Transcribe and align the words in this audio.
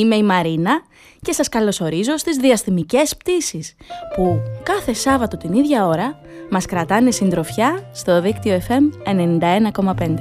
Είμαι 0.00 0.16
η 0.16 0.22
Μαρίνα 0.22 0.82
και 1.22 1.32
σας 1.32 1.48
καλωσορίζω 1.48 2.16
στις 2.16 2.36
διαστημικές 2.36 3.16
πτήσεις 3.16 3.74
που 4.16 4.40
κάθε 4.62 4.92
Σάββατο 4.92 5.36
την 5.36 5.52
ίδια 5.52 5.86
ώρα 5.86 6.20
μας 6.50 6.66
κρατάνε 6.66 7.10
συντροφιά 7.10 7.90
στο 7.92 8.20
δίκτυο 8.20 8.60
FM 8.68 9.08
91,5. 9.08 10.14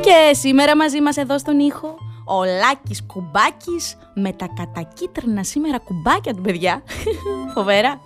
Και 0.00 0.34
σήμερα 0.34 0.76
μαζί 0.76 1.00
μας 1.00 1.16
εδώ 1.16 1.38
στον 1.38 1.58
ήχο 1.58 1.96
ο 2.26 2.44
Λάκης 2.44 3.02
Κουμπάκης 3.06 3.96
με 4.14 4.32
τα 4.32 4.46
κατακίτρινα 4.56 5.44
σήμερα 5.44 5.78
κουμπάκια 5.78 6.34
του 6.34 6.42
παιδιά. 6.42 6.82
Φοβέρα. 7.54 8.00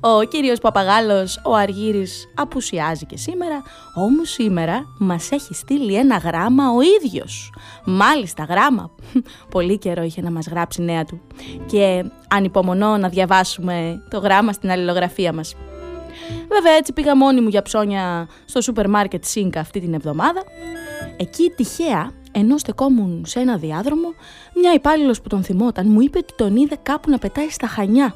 Ο 0.00 0.22
κύριος 0.22 0.58
Παπαγάλος, 0.58 1.40
ο 1.44 1.54
Αργύρης, 1.54 2.28
απουσιάζει 2.34 3.06
και 3.06 3.16
σήμερα, 3.16 3.62
όμως 3.94 4.30
σήμερα 4.30 4.86
μας 4.98 5.30
έχει 5.30 5.54
στείλει 5.54 5.94
ένα 5.94 6.16
γράμμα 6.16 6.64
ο 6.70 6.80
ίδιος. 6.80 7.52
Μάλιστα 7.84 8.44
γράμμα. 8.44 8.90
Πολύ 9.54 9.78
καιρό 9.78 10.02
είχε 10.02 10.22
να 10.22 10.30
μας 10.30 10.46
γράψει 10.46 10.82
νέα 10.82 11.04
του. 11.04 11.20
Και 11.66 12.04
ανυπομονώ 12.28 12.96
να 12.96 13.08
διαβάσουμε 13.08 14.02
το 14.10 14.18
γράμμα 14.18 14.52
στην 14.52 14.70
αλληλογραφία 14.70 15.32
μας. 15.32 15.54
Βέβαια 16.48 16.72
έτσι 16.72 16.92
πήγα 16.92 17.16
μόνη 17.16 17.40
μου 17.40 17.48
για 17.48 17.62
ψώνια 17.62 18.28
στο 18.44 18.60
σούπερ 18.60 18.88
μάρκετ 18.88 19.24
Σίνκα 19.24 19.60
αυτή 19.60 19.80
την 19.80 19.94
εβδομάδα. 19.94 20.42
Εκεί 21.16 21.52
τυχαία, 21.56 22.10
ενώ 22.32 22.58
στεκόμουν 22.58 23.24
σε 23.26 23.40
ένα 23.40 23.56
διάδρομο, 23.56 24.14
μια 24.54 24.72
υπάλληλος 24.72 25.20
που 25.20 25.28
τον 25.28 25.44
θυμόταν 25.44 25.86
μου 25.90 26.00
είπε 26.00 26.18
ότι 26.18 26.34
τον 26.36 26.56
είδε 26.56 26.76
κάπου 26.82 27.10
να 27.10 27.18
πετάει 27.18 27.50
στα 27.50 27.66
χανιά. 27.66 28.14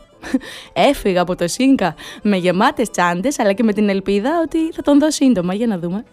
Έφυγα 0.73 1.21
από 1.21 1.37
το 1.37 1.49
Σίνκα 1.49 1.95
με 2.23 2.37
γεμάτες 2.37 2.91
τσάντες 2.91 3.39
αλλά 3.39 3.53
και 3.53 3.63
με 3.63 3.73
την 3.73 3.89
ελπίδα 3.89 4.31
ότι 4.45 4.73
θα 4.73 4.83
τον 4.83 4.99
δω 4.99 5.11
σύντομα 5.11 5.55
για 5.55 5.67
να 5.67 5.79
δούμε. 5.79 6.05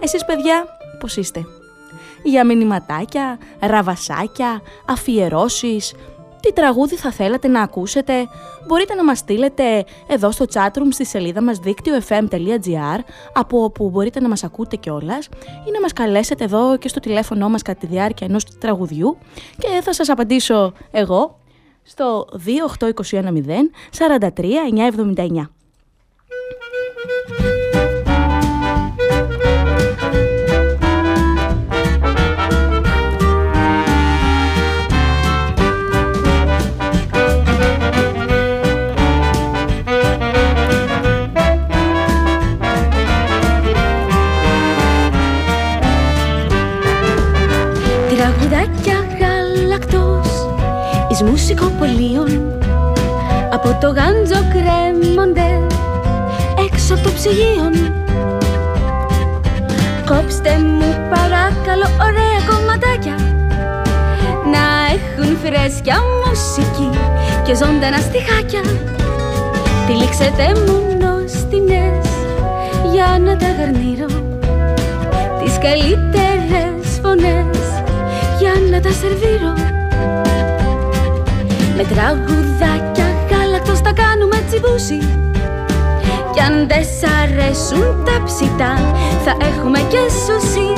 Εσείς 0.00 0.24
παιδιά 0.24 0.64
πώς 1.00 1.16
είστε; 1.16 1.44
Για 2.22 2.44
μηνυματάκια, 2.44 3.38
ραβασάκια, 3.60 4.62
αφιερώσεις, 4.86 5.94
τι 6.40 6.52
τραγούδι 6.52 6.96
θα 6.96 7.10
θέλατε 7.10 7.48
να 7.48 7.62
ακούσετε, 7.62 8.28
μπορείτε 8.66 8.94
να 8.94 9.04
μας 9.04 9.18
στείλετε 9.18 9.84
εδώ 10.06 10.30
στο 10.30 10.44
chatroom 10.52 10.88
στη 10.90 11.04
σελίδα 11.04 11.42
μας 11.42 11.58
δίκτυο 11.58 11.94
fm.gr 12.08 12.98
από 13.32 13.62
όπου 13.62 13.90
μπορείτε 13.90 14.20
να 14.20 14.28
μας 14.28 14.44
ακούτε 14.44 14.76
κιόλας 14.76 15.28
ή 15.68 15.70
να 15.72 15.80
μας 15.80 15.92
καλέσετε 15.92 16.44
εδώ 16.44 16.76
και 16.76 16.88
στο 16.88 17.00
τηλέφωνο 17.00 17.48
μας 17.48 17.62
κατά 17.62 17.78
τη 17.80 17.86
διάρκεια 17.86 18.26
ενός 18.26 18.44
τραγουδιού 18.58 19.18
και 19.58 19.80
θα 19.82 19.92
σας 19.92 20.08
απαντήσω 20.08 20.72
εγώ 20.90 21.39
στο 21.82 22.28
28210 22.32 23.70
43 23.90 24.70
979. 24.72 25.50
Εις 51.20 51.28
μουσικοπολίων. 51.28 52.52
Από 53.52 53.78
το 53.80 53.86
γάντζο 53.86 54.40
κρέμονται 54.52 55.48
έξω 56.66 56.94
από 56.94 57.02
το 57.02 57.10
ψυγείο. 57.14 57.70
Κόψτε 60.06 60.58
μου 60.58 60.88
παρακαλώ 61.14 61.88
ωραία 62.06 62.40
κομματάκια. 62.48 63.16
Να 64.52 64.64
έχουν 64.94 65.36
φρέσκια 65.42 65.96
μουσική 66.20 66.90
και 67.44 67.54
ζωντανά 67.54 67.98
στιχάκια. 67.98 68.62
Τυλίξετε 69.86 70.46
μου 70.66 70.76
νοστιμιές 71.00 72.08
για 72.92 73.18
να 73.24 73.36
τα 73.36 73.46
γαρνίρω. 73.58 74.10
Τις 75.44 75.58
καλύτερες 75.58 77.00
φωνές 77.02 77.58
για 78.40 78.52
να 78.70 78.80
τα 78.80 78.90
σερβίρω 78.90 79.69
Με 81.80 81.86
τραγουδάκια 81.86 83.04
γάλακτος 83.30 83.80
τα 83.80 83.92
κάνουμε 83.92 84.44
τσιμπούσι. 84.48 84.98
Κι 86.32 86.40
αν 86.40 86.68
δεν 86.68 86.84
σ' 86.84 87.04
αρέσουν 87.22 88.04
τα 88.04 88.22
ψητά 88.24 88.74
θα 89.24 89.36
έχουμε 89.46 89.78
και 89.78 89.98
σουσί 90.24 90.72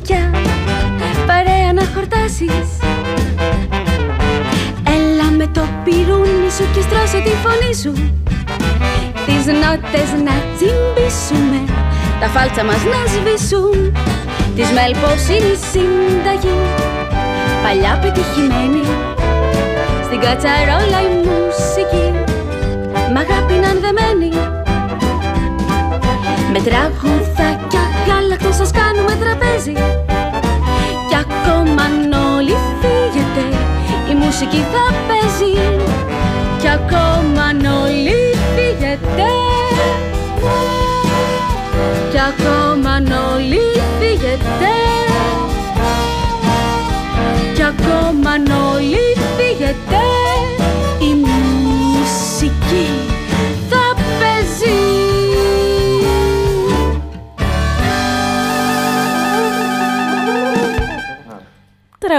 την 0.00 0.16
μπουκιά 0.16 0.30
Παρέα 1.26 1.72
να 1.72 1.82
χορτάσεις. 1.94 2.68
Έλα 4.94 5.30
με 5.38 5.46
το 5.46 5.62
πυρούνι 5.84 6.50
σου 6.56 6.64
και 6.74 6.80
στρώσε 6.80 7.20
τη 7.26 7.32
φωνή 7.42 7.74
σου. 7.82 7.92
Τις 9.26 9.44
νότες 9.62 10.10
να 10.26 10.34
τσιμπήσουμε 10.54 11.60
Τα 12.20 12.26
φάλτσα 12.26 12.64
μας 12.64 12.82
να 12.92 13.00
σβήσουν. 13.12 13.92
Της 14.56 14.68
μέλπος 14.76 15.22
είναι 15.34 15.50
η 15.56 15.58
συνταγή 15.70 16.58
Παλιά 17.62 17.98
πετυχημένη. 18.02 18.84
Στην 20.04 20.20
κατσαρόλα 20.20 21.00
η 21.08 21.12
μουσική 21.28 22.06
Μ' 23.12 23.18
αγάπη 23.24 23.54
να 23.64 23.70
δεμένη 23.82 24.30
Με 26.52 26.58
τραγουδάκια 26.66 27.89
γάλακτο 28.10 28.52
σας 28.52 28.70
κάνουμε 28.70 29.14
τραπέζι. 29.22 29.72
Κι 31.08 31.16
ακόμα 31.24 31.82
αν 31.82 32.12
όλοι 32.34 32.56
φύγετε 32.80 33.44
Η 34.10 34.14
μουσική 34.14 34.62
θα 34.72 34.84
παίζει. 35.08 35.52
Κι 36.60 36.68
ακόμα 36.78 37.42
αν 37.50 37.64
όλοι 37.82 38.20
φύγετε. 38.54 39.28
Κι 42.10 42.20
ακόμα 42.30 42.90
αν 42.90 43.06
όλοι 43.34 43.64
φύγετε. 43.98 44.72
Κι 47.54 47.62
ακόμα 47.62 48.30
αν 48.30 48.46
όλοι 48.72 49.04
φύγετε 49.36 49.99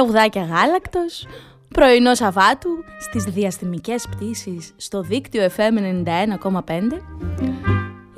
Τραγουδάκια 0.02 0.44
γάλακτος, 0.44 1.28
πρωινό 1.74 2.16
Σαββάτου 2.16 2.70
στις 3.00 3.24
διαστημικές 3.24 4.08
πτήσεις 4.10 4.74
στο 4.78 5.02
δίκτυο 5.02 5.50
FM 5.58 6.04
91,5 6.06 7.02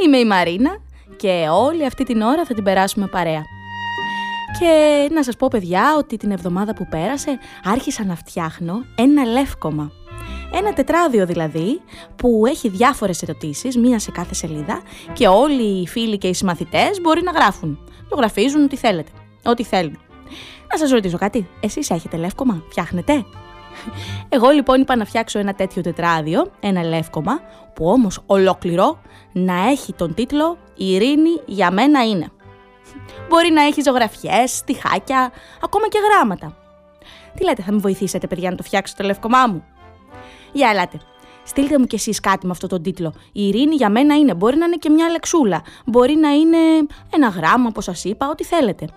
Είμαι 0.03 0.17
η 0.17 0.25
Μαρίνα 0.25 0.77
και 1.15 1.47
όλη 1.51 1.85
αυτή 1.85 2.03
την 2.03 2.21
ώρα 2.21 2.45
θα 2.45 2.53
την 2.53 2.63
περάσουμε 2.63 3.07
παρέα. 3.07 3.41
Και 4.59 5.07
να 5.13 5.23
σας 5.23 5.35
πω 5.35 5.47
παιδιά 5.51 5.95
ότι 5.97 6.17
την 6.17 6.31
εβδομάδα 6.31 6.73
που 6.73 6.87
πέρασε 6.89 7.39
άρχισα 7.63 8.05
να 8.05 8.15
φτιάχνω 8.15 8.73
ένα 8.95 9.23
λεύκομα. 9.23 9.91
Ένα 10.53 10.73
τετράδιο 10.73 11.25
δηλαδή 11.25 11.81
που 12.15 12.43
έχει 12.47 12.69
διάφορες 12.69 13.21
ερωτήσεις, 13.21 13.77
μία 13.77 13.99
σε 13.99 14.11
κάθε 14.11 14.33
σελίδα 14.33 14.81
και 15.13 15.27
όλοι 15.27 15.81
οι 15.81 15.87
φίλοι 15.87 16.17
και 16.17 16.27
οι 16.27 16.33
συμμαθητές 16.33 17.01
μπορεί 17.01 17.23
να 17.23 17.31
γράφουν. 17.31 17.79
Το 18.09 18.15
γραφίζουν 18.15 18.63
ό,τι 18.63 18.75
θέλετε, 18.75 19.11
ό,τι 19.43 19.63
θέλουν. 19.63 19.97
Να 20.73 20.79
σας 20.79 20.91
ρωτήσω 20.91 21.17
κάτι, 21.17 21.49
εσείς 21.59 21.89
έχετε 21.89 22.17
λεύκομα, 22.17 22.63
φτιάχνετε; 22.69 23.25
Εγώ 24.29 24.49
λοιπόν 24.49 24.81
είπα 24.81 24.95
να 24.95 25.05
φτιάξω 25.05 25.39
ένα 25.39 25.53
τέτοιο 25.53 25.81
τετράδιο, 25.81 26.51
ένα 26.59 26.83
λεύκομα, 26.83 27.39
που 27.73 27.89
όμως 27.89 28.19
ολόκληρο 28.25 28.99
να 29.31 29.69
έχει 29.69 29.93
τον 29.93 30.13
τίτλο 30.13 30.57
«Η 30.75 30.93
ειρήνη 30.93 31.41
για 31.45 31.71
μένα 31.71 32.05
είναι». 32.05 32.31
Μπορεί 33.29 33.51
να 33.51 33.61
έχει 33.61 33.81
ζωγραφιές, 33.81 34.55
στιχάκια, 34.55 35.31
ακόμα 35.63 35.87
και 35.87 35.99
γράμματα. 36.09 36.55
Τι 37.35 37.43
λέτε, 37.43 37.61
θα 37.61 37.71
με 37.71 37.77
βοηθήσετε 37.77 38.27
παιδιά 38.27 38.49
να 38.49 38.55
το 38.55 38.63
φτιάξω 38.63 38.93
το 38.97 39.03
λευκομά 39.03 39.47
μου; 39.47 39.63
Για 40.51 40.69
ελάτε. 40.69 40.97
Στείλτε 41.43 41.79
μου 41.79 41.85
κι 41.85 41.95
εσείς 41.95 42.19
κάτι 42.19 42.45
με 42.45 42.51
αυτό 42.51 42.67
τον 42.67 42.81
τίτλο. 42.81 43.13
Η 43.31 43.47
ειρήνη 43.47 43.75
για 43.75 43.89
μένα 43.89 44.15
είναι. 44.15 44.33
Μπορεί 44.33 44.57
να 44.57 44.65
είναι 44.65 44.75
και 44.75 44.89
μια 44.89 45.09
λεξούλα. 45.09 45.61
Μπορεί 45.85 46.15
να 46.15 46.29
είναι 46.29 46.57
ένα 47.13 47.27
γράμμα, 47.27 47.67
όπως 47.67 47.83
σας 47.83 48.03
είπα, 48.03 48.29
ό,τι 48.29 48.43
θέλετε. 48.43 48.87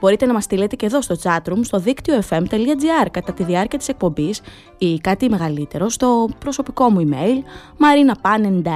Μπορείτε 0.00 0.26
να 0.26 0.32
μας 0.32 0.44
στείλετε 0.44 0.76
και 0.76 0.86
εδώ 0.86 1.02
στο 1.02 1.16
chatroom, 1.22 1.60
στο 1.60 1.78
δίκτυο 1.78 2.22
fm.gr 2.30 3.06
κατά 3.10 3.32
τη 3.32 3.44
διάρκεια 3.44 3.78
της 3.78 3.88
εκπομπής 3.88 4.40
ή 4.78 4.98
κάτι 4.98 5.28
μεγαλύτερο 5.28 5.88
στο 5.88 6.28
προσωπικό 6.38 6.90
μου 6.90 7.08
email 7.10 7.42
marinapan91 7.84 8.68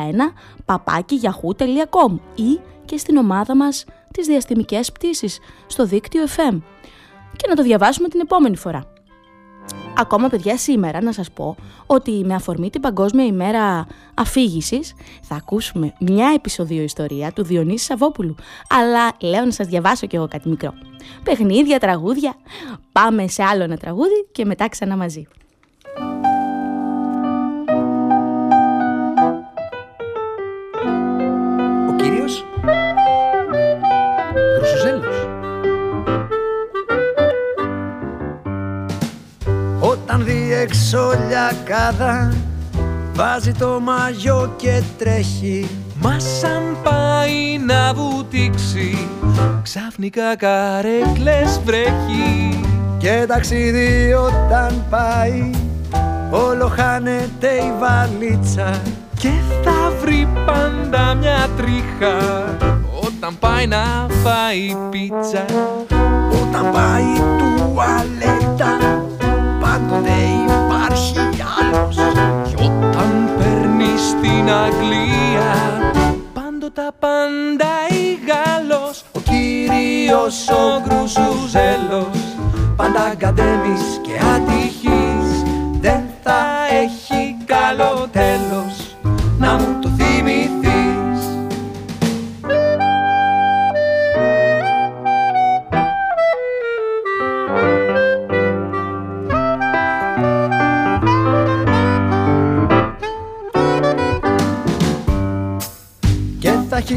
papakiyahoo.com 0.67 2.19
ή 2.35 2.61
και 2.85 2.97
στην 2.97 3.17
ομάδα 3.17 3.57
μας 3.57 3.85
τις 4.13 4.27
διαστημικές 4.27 4.93
πτήσεις 4.93 5.39
στο 5.67 5.85
δίκτυο 5.85 6.25
FM 6.25 6.61
και 7.37 7.49
να 7.49 7.55
το 7.55 7.63
διαβάσουμε 7.63 8.09
την 8.09 8.21
επόμενη 8.21 8.57
φορά. 8.57 8.98
Ακόμα 10.01 10.29
παιδιά 10.29 10.57
σήμερα 10.57 11.03
να 11.03 11.13
σας 11.13 11.31
πω 11.31 11.57
ότι 11.87 12.11
με 12.25 12.35
αφορμή 12.35 12.71
την 12.71 12.81
Παγκόσμια 12.81 13.25
ημέρα 13.25 13.87
αφήγησης 14.15 14.95
θα 15.23 15.35
ακούσουμε 15.35 15.93
μια 16.01 16.33
επεισοδιο 16.35 16.83
ιστορία 16.83 17.33
του 17.33 17.45
Διονύση 17.45 17.85
Σαββόπουλου 17.85 18.35
αλλά 18.69 19.13
λέω 19.21 19.45
να 19.45 19.51
σας 19.51 19.67
διαβάσω 19.67 20.07
κι 20.07 20.17
εγώ 20.17 20.29
κάτι 20.29 20.49
μικρό. 20.49 20.75
Παιχνίδια, 21.25 21.79
τραγούδια, 21.79 22.35
πάμε 22.93 23.29
σε 23.29 23.43
άλλο 23.43 23.63
ένα 23.63 23.77
τραγούδι 23.77 24.27
και 24.33 24.45
μετά 24.45 24.69
ξανά 24.69 24.97
μαζί. 24.97 25.27
Δει 40.89 40.97
έξω 40.97 41.13
λιακάδα 41.29 42.33
Βάζει 43.15 43.53
το 43.53 43.81
μαγιό 43.81 44.53
και 44.57 44.83
τρέχει. 44.99 45.69
Μα 46.01 46.19
σαν 46.19 46.77
πάει 46.83 47.59
να 47.67 47.95
βουτήξει 47.95 49.09
Ξαφνικά 49.63 50.37
καρέκλες 50.37 51.61
βρέχει. 51.65 52.61
Και 52.99 53.25
ταξίδι 53.29 54.13
όταν 54.13 54.85
πάει 54.91 55.51
Όλο 56.31 56.67
χάνεται 56.67 57.49
η 57.49 57.73
βαλίτσα. 57.81 58.83
Και 59.19 59.33
θα 59.65 59.93
βρει 60.01 60.29
πάντα 60.47 61.15
μια 61.15 61.49
τρίχα 61.57 62.17
Όταν 63.05 63.39
πάει 63.39 63.67
να 63.67 64.07
φάει 64.23 64.77
πίτσα. 64.91 65.45
Όταν 66.43 66.73
πάει 66.73 67.05
τουαλέτα 67.39 68.98
Αγγλία. 74.51 75.53
Πάντοτα 76.33 76.93
πάντα 76.99 77.67
η 77.89 78.19
Γάλλος 78.29 79.05
Ο 79.13 79.21
κύριος 79.21 80.49
ο 80.49 80.83
Γκρουσουζέλος 80.83 82.19
Πάντα 82.77 83.01
αγκαντέμις 83.01 84.01
και 84.03 84.13
ατυχής 84.35 85.43
Δεν 85.81 86.01
θα 86.23 86.41
έχει 86.83 87.37
καλό 87.47 88.09
τέλος 88.13 88.78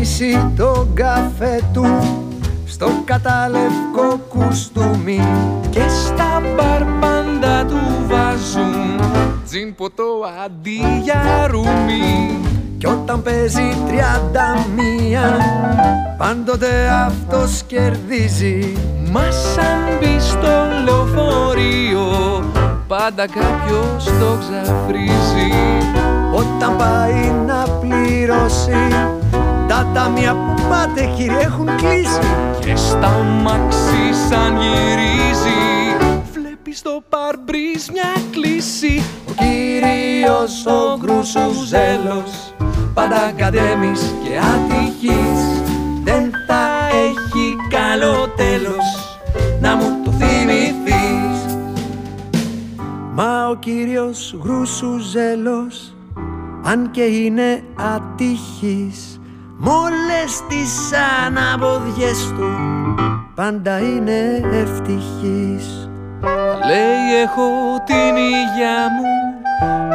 Και 0.02 0.08
θα 0.08 0.14
χύσει 0.14 0.52
τον 0.58 0.94
καφέ 0.94 1.62
του 1.74 1.86
Στο 2.66 2.88
καταλευκό 3.06 4.20
κουστούμι 4.30 5.20
Και 5.70 5.82
στα 6.06 6.42
μπαρ 6.56 6.84
πάντα 6.84 7.66
του 7.66 7.80
βάζουν 8.08 9.00
Τζιν 9.46 9.76
ποτό 9.76 10.04
αντί 10.46 11.02
για 11.04 11.48
ρούμι. 11.50 12.40
Κι 12.78 12.86
όταν 12.86 13.22
παίζει 13.22 13.76
τριάντα 13.88 14.66
μία 14.76 15.38
Πάντοτε 16.18 16.90
αυτός 17.06 17.64
κερδίζει. 17.68 18.74
Μα 19.12 19.32
σαν 19.32 19.98
μπει 20.00 20.20
στο 20.20 20.68
λεωφορείο 20.84 22.44
Πάντα 22.88 23.26
κάποιος 23.28 24.04
το 24.04 24.38
ξαφρίζει. 24.40 25.52
Όταν 26.34 26.76
πάει 26.78 27.32
να 27.46 27.64
πληρώσει 27.80 29.20
Τα 29.68 29.88
ταμεία 29.94 30.34
που 30.34 30.62
πάτε 30.70 31.10
κύριε 31.16 31.40
έχουν 31.40 31.66
κλείσει. 31.76 32.20
Και 32.60 32.76
στα 32.76 33.10
μάξι 33.44 34.30
σαν 34.30 34.58
γυρίζει 34.58 35.60
Βλέπεις 36.34 36.78
στο 36.78 37.04
παρμπρίζ 37.10 37.88
μια 37.92 38.14
κλίση. 38.32 39.04
Ο 39.30 39.32
κύριος 39.34 40.66
ο 40.66 40.98
Γκρουσουζέλος 41.00 42.54
Πάντα 42.94 43.16
ακαδέμης 43.16 44.14
και 44.24 44.38
ατυχής. 44.38 45.62
Δεν 46.04 46.32
θα 46.48 46.88
έχει 46.94 47.56
καλό 47.70 48.28
τέλος 48.36 49.20
Να 49.62 49.76
μου 49.76 50.02
το 50.04 50.12
θυμηθείς. 50.12 51.56
Μα 53.14 53.48
ο 53.48 53.56
κύριος 53.56 54.36
Γκρουσουζέλος 54.44 55.94
Αν 56.64 56.92
και 56.92 57.04
είναι 57.04 57.64
ατύχης 57.96 59.21
Μ' 59.64 59.68
όλες 59.68 60.42
τις 60.48 60.92
αναμποδιές 61.26 62.34
του 62.38 62.50
Πάντα 63.36 63.80
είναι 63.80 64.42
ευτυχής. 64.52 65.90
Λέει 66.68 67.22
έχω 67.24 67.50
την 67.86 68.16
υγειά 68.16 68.82
μου 68.96 69.12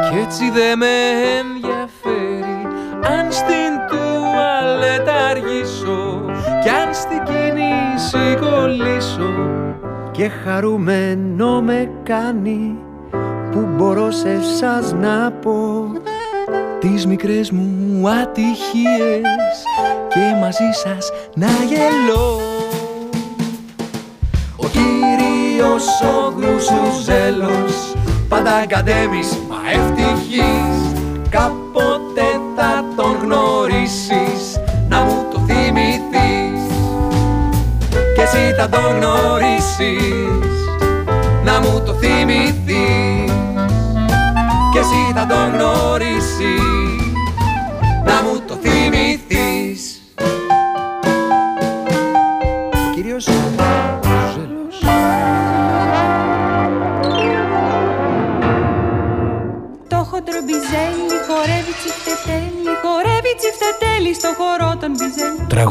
Κι 0.09 0.17
έτσι 0.25 0.51
δε 0.51 0.75
με 0.75 0.95
ενδιαφέρει. 1.39 2.67
Αν 3.01 3.31
στην 3.31 3.71
τουαλέτα 3.89 5.25
αργήσω 5.29 6.25
Κι 6.63 6.69
αν 6.69 6.93
στην 6.93 7.23
κίνηση 7.23 8.37
κολλήσω 8.39 9.33
και 10.11 10.29
χαρούμενο 10.29 11.61
με 11.61 11.91
κάνει 12.03 12.77
που 13.51 13.67
μπορώ 13.75 14.11
σε 14.11 14.29
εσάς 14.29 14.93
να 14.93 15.31
πω 15.31 15.91
Τις 16.79 17.05
μικρές 17.05 17.51
μου 17.51 18.09
ατυχίες 18.09 19.63
Και 20.09 20.35
μαζί 20.39 20.71
σας 20.83 21.11
να 21.35 21.47
γελώ. 21.47 22.39
Ο 24.55 24.67
κύριος 24.67 25.85
ο 26.01 26.33
Γκρουσουζέλος 26.37 27.93
πάντα 28.29 28.55
αγκαντέμις 28.55 29.37
μα 29.49 29.71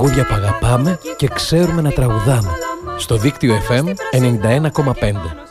Τραγούδια 0.06 0.26
που 0.26 0.44
αγαπάμε 0.44 0.98
και 1.16 1.28
ξέρουμε 1.28 1.82
να 1.82 1.90
τραγουδάμε. 1.90 2.50
Στο 2.96 3.16
δίκτυο 3.16 3.54
FM 3.68 3.84
91,5. 4.10 5.45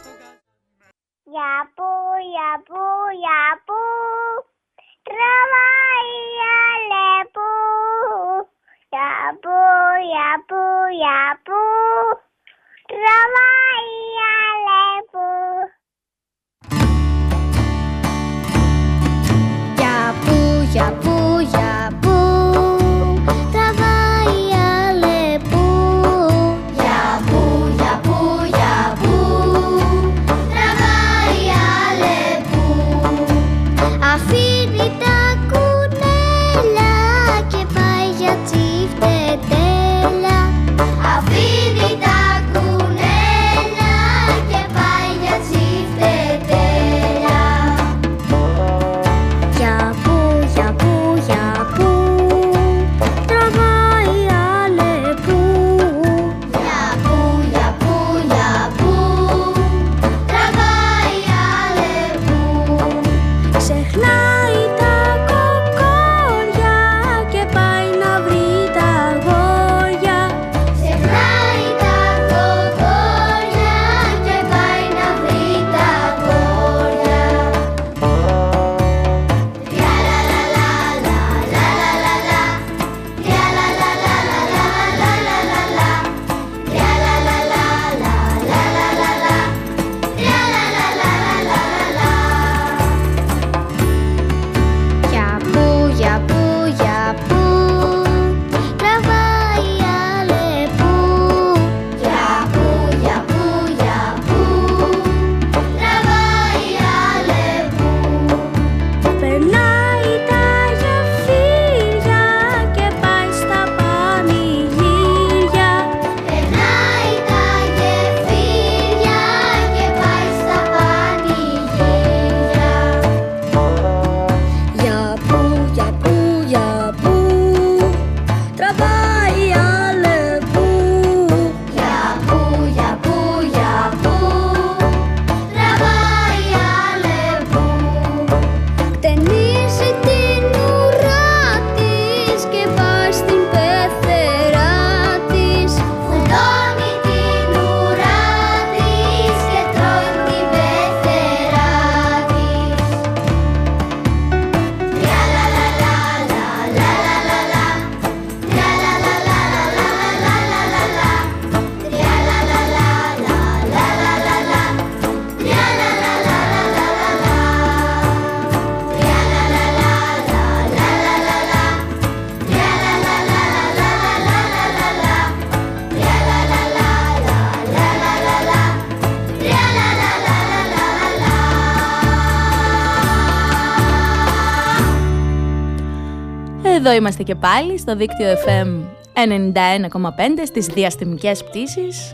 Είμαστε 186.96 187.24
και 187.24 187.36
πάλι 187.36 187.78
στο 187.78 187.96
δίκτυο 187.96 188.28
FM 188.46 188.68
91,5 189.14 190.44
στις 190.46 190.66
διαστημικές 190.66 191.44
πτήσεις. 191.44 192.14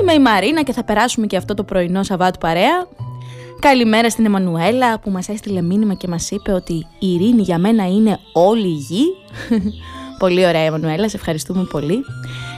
Είμαι 0.00 0.12
η 0.12 0.18
Μαρίνα 0.18 0.62
και 0.62 0.72
θα 0.72 0.84
περάσουμε 0.84 1.26
και 1.26 1.36
αυτό 1.36 1.54
το 1.54 1.64
πρωινό 1.64 2.02
Σαββάτου 2.02 2.38
παρέα. 2.38 2.86
Καλημέρα 3.60 4.10
στην 4.10 4.24
Εμμανουέλα 4.24 4.98
που 4.98 5.10
μας 5.10 5.28
έστειλε 5.28 5.62
μήνυμα 5.62 5.94
και 5.94 6.08
μας 6.08 6.30
είπε 6.30 6.52
ότι 6.52 6.86
η 6.98 7.12
ειρήνη 7.12 7.42
για 7.42 7.58
μένα 7.58 7.86
είναι 7.86 8.18
όλη 8.32 8.68
η 8.68 8.76
γη. 8.88 9.04
πολύ 10.22 10.46
ωραία 10.46 10.60
Εμμανουέλα, 10.60 11.08
σε 11.08 11.16
ευχαριστούμε 11.16 11.64
πολύ. 11.70 12.04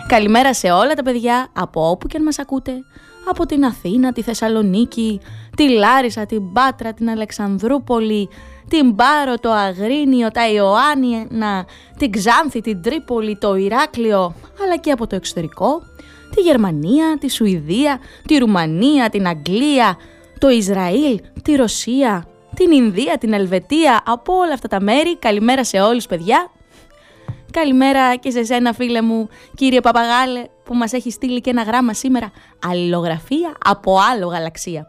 Καλημέρα 0.06 0.54
σε 0.54 0.70
όλα 0.70 0.94
τα 0.94 1.02
παιδιά 1.02 1.48
από 1.52 1.90
όπου 1.90 2.06
και 2.06 2.16
αν 2.16 2.22
μας 2.22 2.38
ακούτε. 2.38 2.72
Από 3.30 3.46
την 3.46 3.64
Αθήνα, 3.64 4.12
τη 4.12 4.22
Θεσσαλονίκη, 4.22 5.20
τη 5.56 5.68
Λάρισα, 5.68 6.26
την 6.26 6.52
Πάτρα, 6.52 6.92
την 6.92 7.10
Αλεξανδρούπολη, 7.10 8.28
την 8.68 8.94
Πάρο, 8.94 9.38
το 9.38 9.50
Αγρίνιο, 9.50 10.30
τα 10.30 10.50
Ιωάννινα, 10.50 11.66
την 11.98 12.10
Ξάνθη, 12.10 12.60
την 12.60 12.82
Τρίπολη, 12.82 13.36
το 13.36 13.54
Ηράκλειο, 13.54 14.34
αλλά 14.62 14.76
και 14.76 14.90
από 14.90 15.06
το 15.06 15.16
εξωτερικό, 15.16 15.82
τη 16.34 16.40
Γερμανία, 16.40 17.16
τη 17.20 17.30
Σουηδία, 17.30 17.98
τη 18.26 18.36
Ρουμανία, 18.36 19.10
την 19.10 19.26
Αγγλία, 19.26 19.96
το 20.38 20.48
Ισραήλ, 20.48 21.20
τη 21.42 21.54
Ρωσία, 21.54 22.26
την 22.54 22.72
Ινδία, 22.72 23.18
την 23.18 23.32
Ελβετία, 23.32 24.02
από 24.06 24.34
όλα 24.34 24.52
αυτά 24.52 24.68
τα 24.68 24.80
μέρη. 24.80 25.16
Καλημέρα 25.16 25.64
σε 25.64 25.80
όλους 25.80 26.06
παιδιά. 26.06 26.50
Καλημέρα 27.50 28.16
και 28.16 28.30
σε 28.30 28.44
σένα 28.44 28.72
φίλε 28.72 29.02
μου, 29.02 29.28
κύριε 29.54 29.80
Παπαγάλε, 29.80 30.44
που 30.64 30.74
μας 30.74 30.92
έχει 30.92 31.10
στείλει 31.10 31.40
και 31.40 31.50
ένα 31.50 31.62
γράμμα 31.62 31.94
σήμερα. 31.94 32.30
Αλληλογραφία 32.66 33.54
από 33.64 33.98
άλλο 34.12 34.26
γαλαξία. 34.26 34.86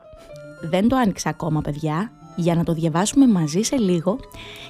Δεν 0.62 0.88
το 0.88 0.96
άνοιξα 0.96 1.30
ακόμα 1.30 1.62
παιδιά, 1.62 2.12
για 2.36 2.56
να 2.56 2.64
το 2.64 2.74
διαβάσουμε 2.74 3.28
μαζί 3.28 3.62
σε 3.62 3.76
λίγο 3.76 4.20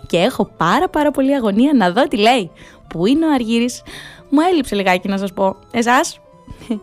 και 0.07 0.17
έχω 0.17 0.45
πάρα 0.57 0.89
πάρα 0.89 1.11
πολύ 1.11 1.35
αγωνία 1.35 1.73
να 1.73 1.91
δω 1.91 2.07
τι 2.07 2.17
λέει. 2.17 2.51
Πού 2.87 3.05
είναι 3.05 3.25
ο 3.25 3.33
Αργύρης, 3.33 3.81
μου 4.29 4.39
έλειψε 4.51 4.75
λιγάκι 4.75 5.07
να 5.07 5.17
σας 5.17 5.33
πω. 5.33 5.55
Εσάς; 5.71 6.19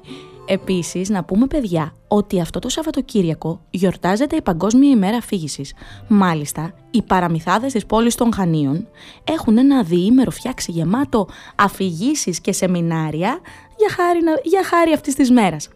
Επίσης, 0.46 1.08
να 1.08 1.24
πούμε 1.24 1.46
παιδιά 1.46 1.94
ότι 2.08 2.40
αυτό 2.40 2.58
το 2.58 2.68
Σαββατοκύριακο 2.68 3.60
γιορτάζεται 3.70 4.36
η 4.36 4.42
Παγκόσμια 4.42 4.90
ημέρα 4.90 5.16
αφήγησης. 5.16 5.74
Μάλιστα, 6.08 6.74
οι 6.90 7.02
παραμυθάδες 7.02 7.72
της 7.72 7.86
πόλης 7.86 8.14
των 8.14 8.32
Χανίων 8.34 8.88
έχουν 9.24 9.58
ένα 9.58 9.82
διήμερο 9.82 10.30
φτιάξει 10.30 10.70
γεμάτο 10.70 11.28
αφηγήσεις 11.56 12.40
και 12.40 12.52
σεμινάρια 12.52 13.40
για 13.76 13.88
χάρη, 13.90 14.18
για 14.42 14.64
χάρη 14.64 14.92
αυτής 14.92 15.14
της 15.14 15.30
μέρας. 15.30 15.68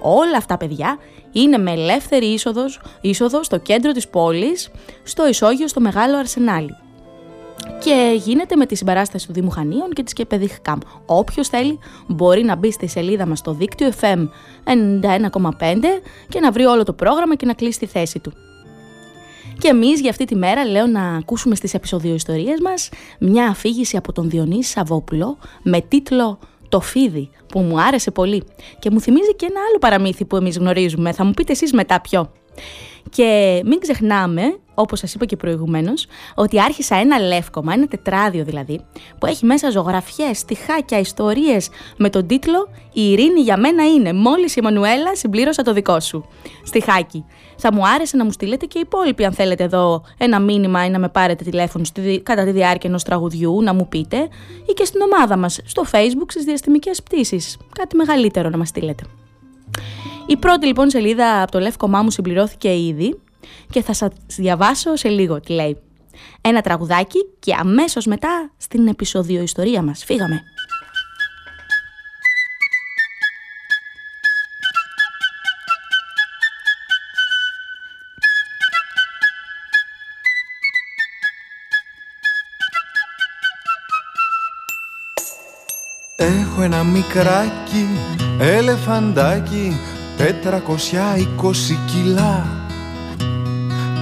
Όλα 0.00 0.36
αυτά, 0.36 0.56
παιδιά, 0.56 0.98
είναι 1.32 1.58
με 1.58 1.72
ελεύθερη 1.72 2.26
είσοδος, 2.26 2.80
είσοδο 3.00 3.42
στο 3.42 3.58
κέντρο 3.58 3.92
της 3.92 4.08
πόλης, 4.08 4.70
στο 5.02 5.28
ισόγειο 5.28 5.68
στο 5.68 5.80
Μεγάλο 5.80 6.16
Αρσενάλι. 6.16 6.76
Και 7.80 8.20
γίνεται 8.24 8.56
με 8.56 8.66
τη 8.66 8.74
συμπαράσταση 8.74 9.26
του 9.26 9.32
Δήμου 9.32 9.50
Χανίων 9.50 9.92
και 9.92 10.02
της 10.02 10.12
ΚΕΠΕΔΙΧ 10.12 10.60
ΚΑΜ. 10.62 10.78
Όποιος 11.06 11.48
θέλει 11.48 11.78
μπορεί 12.06 12.42
να 12.42 12.56
μπει 12.56 12.72
στη 12.72 12.86
σελίδα 12.86 13.26
μας 13.26 13.38
στο 13.38 13.52
δίκτυο 13.52 13.92
FM 14.00 14.28
91,5 14.64 16.00
και 16.28 16.40
να 16.40 16.50
βρει 16.50 16.64
όλο 16.64 16.82
το 16.82 16.92
πρόγραμμα 16.92 17.34
και 17.34 17.46
να 17.46 17.54
κλείσει 17.54 17.78
τη 17.78 17.86
θέση 17.86 18.18
του. 18.18 18.32
Και 19.58 19.68
εμείς 19.68 20.00
για 20.00 20.10
αυτή 20.10 20.24
τη 20.24 20.34
μέρα 20.34 20.64
λέω 20.64 20.86
να 20.86 21.16
ακούσουμε 21.16 21.54
στις 21.54 21.74
επεισοδιοϊστορίες 21.74 22.60
μας 22.60 22.88
μια 23.18 23.46
αφήγηση 23.48 23.96
από 23.96 24.12
τον 24.12 24.30
Διονύση 24.30 24.70
Σαββόπουλο 24.70 25.38
με 25.62 25.80
τίτλο 25.80 26.38
«Το 26.68 26.80
φίδι» 26.80 27.30
που 27.46 27.60
μου 27.60 27.80
άρεσε 27.80 28.10
πολύ 28.10 28.42
και 28.78 28.90
μου 28.90 29.00
θυμίζει 29.00 29.34
και 29.34 29.46
ένα 29.50 29.60
άλλο 29.68 29.78
παραμύθι 29.78 30.24
που 30.24 30.36
εμείς 30.36 30.58
γνωρίζουμε. 30.58 31.12
Θα 31.12 31.24
μου 31.24 31.30
πείτε 31.30 31.52
εσείς 31.52 31.72
μετά 31.72 32.00
ποιο. 32.00 32.30
Και 33.10 33.60
μην 33.64 33.78
ξεχνάμε, 33.78 34.42
όπως 34.74 34.98
σας 34.98 35.14
είπα 35.14 35.24
και 35.24 35.36
προηγουμένως, 35.36 36.06
ότι 36.34 36.60
άρχισα 36.60 36.96
ένα 36.96 37.18
λεύκομα, 37.18 37.72
ένα 37.72 37.86
τετράδιο 37.86 38.44
δηλαδή, 38.44 38.80
που 39.18 39.26
έχει 39.26 39.44
μέσα 39.44 39.70
ζωγραφιές, 39.70 40.38
στιχάκια, 40.38 40.98
ιστορίες 40.98 41.68
με 41.96 42.10
τον 42.10 42.26
τίτλο 42.26 42.68
«Η 42.92 43.10
ειρήνη 43.10 43.40
για 43.40 43.56
μένα 43.56 43.86
είναι, 43.86 44.12
μόλις 44.12 44.56
η 44.56 44.60
Μανουέλα 44.60 45.16
συμπλήρωσα 45.16 45.62
το 45.62 45.72
δικό 45.72 46.00
σου». 46.00 46.24
Στιχάκι. 46.64 47.24
Θα 47.56 47.72
μου 47.72 47.88
άρεσε 47.88 48.16
να 48.16 48.24
μου 48.24 48.32
στείλετε 48.32 48.66
και 48.66 48.78
οι 48.78 48.82
υπόλοιποι 48.84 49.24
αν 49.24 49.32
θέλετε 49.32 49.64
εδώ 49.64 50.02
ένα 50.18 50.40
μήνυμα 50.40 50.84
ή 50.84 50.90
να 50.90 50.98
με 50.98 51.08
πάρετε 51.08 51.44
τηλέφωνο 51.44 51.84
στη, 51.84 52.20
κατά 52.24 52.44
τη 52.44 52.50
διάρκεια 52.50 52.88
ενός 52.88 53.02
τραγουδιού, 53.02 53.62
να 53.62 53.74
μου 53.74 53.88
πείτε 53.88 54.16
ή 54.68 54.72
και 54.72 54.84
στην 54.84 55.00
ομάδα 55.00 55.36
μας, 55.36 55.60
στο 55.64 55.82
facebook 55.90 56.26
στις 56.28 56.44
διαστημικές 56.44 57.02
πτήσεις. 57.02 57.56
Κάτι 57.78 57.96
μεγαλύτερο 57.96 58.48
να 58.48 58.56
μας 58.56 58.68
στείλετε. 58.68 59.04
Η 60.26 60.36
πρώτη 60.36 60.66
λοιπόν 60.66 60.90
σελίδα 60.90 61.42
από 61.42 61.50
το 61.50 61.58
λεύκομά 61.58 62.02
μου 62.02 62.10
συμπληρώθηκε 62.10 62.76
ήδη 62.76 63.20
και 63.70 63.82
θα 63.82 63.92
σας 63.92 64.10
διαβάσω 64.36 64.96
σε 64.96 65.08
λίγο 65.08 65.40
τι 65.40 65.52
λέει. 65.52 65.76
Ένα 66.40 66.60
τραγουδάκι 66.60 67.18
και 67.38 67.54
αμέσως 67.54 68.06
μετά 68.06 68.50
στην 68.56 68.86
επεισόδιο 68.86 69.42
ιστορία 69.42 69.82
μας. 69.82 70.04
Φύγαμε! 70.04 70.42
Έχω 86.18 86.62
ένα 86.62 86.82
μικράκι 86.82 87.88
ελεφαντάκι 88.38 89.76
τετρακοσιά 90.16 91.16
είκοσι 91.16 91.78
κιλά. 91.86 92.46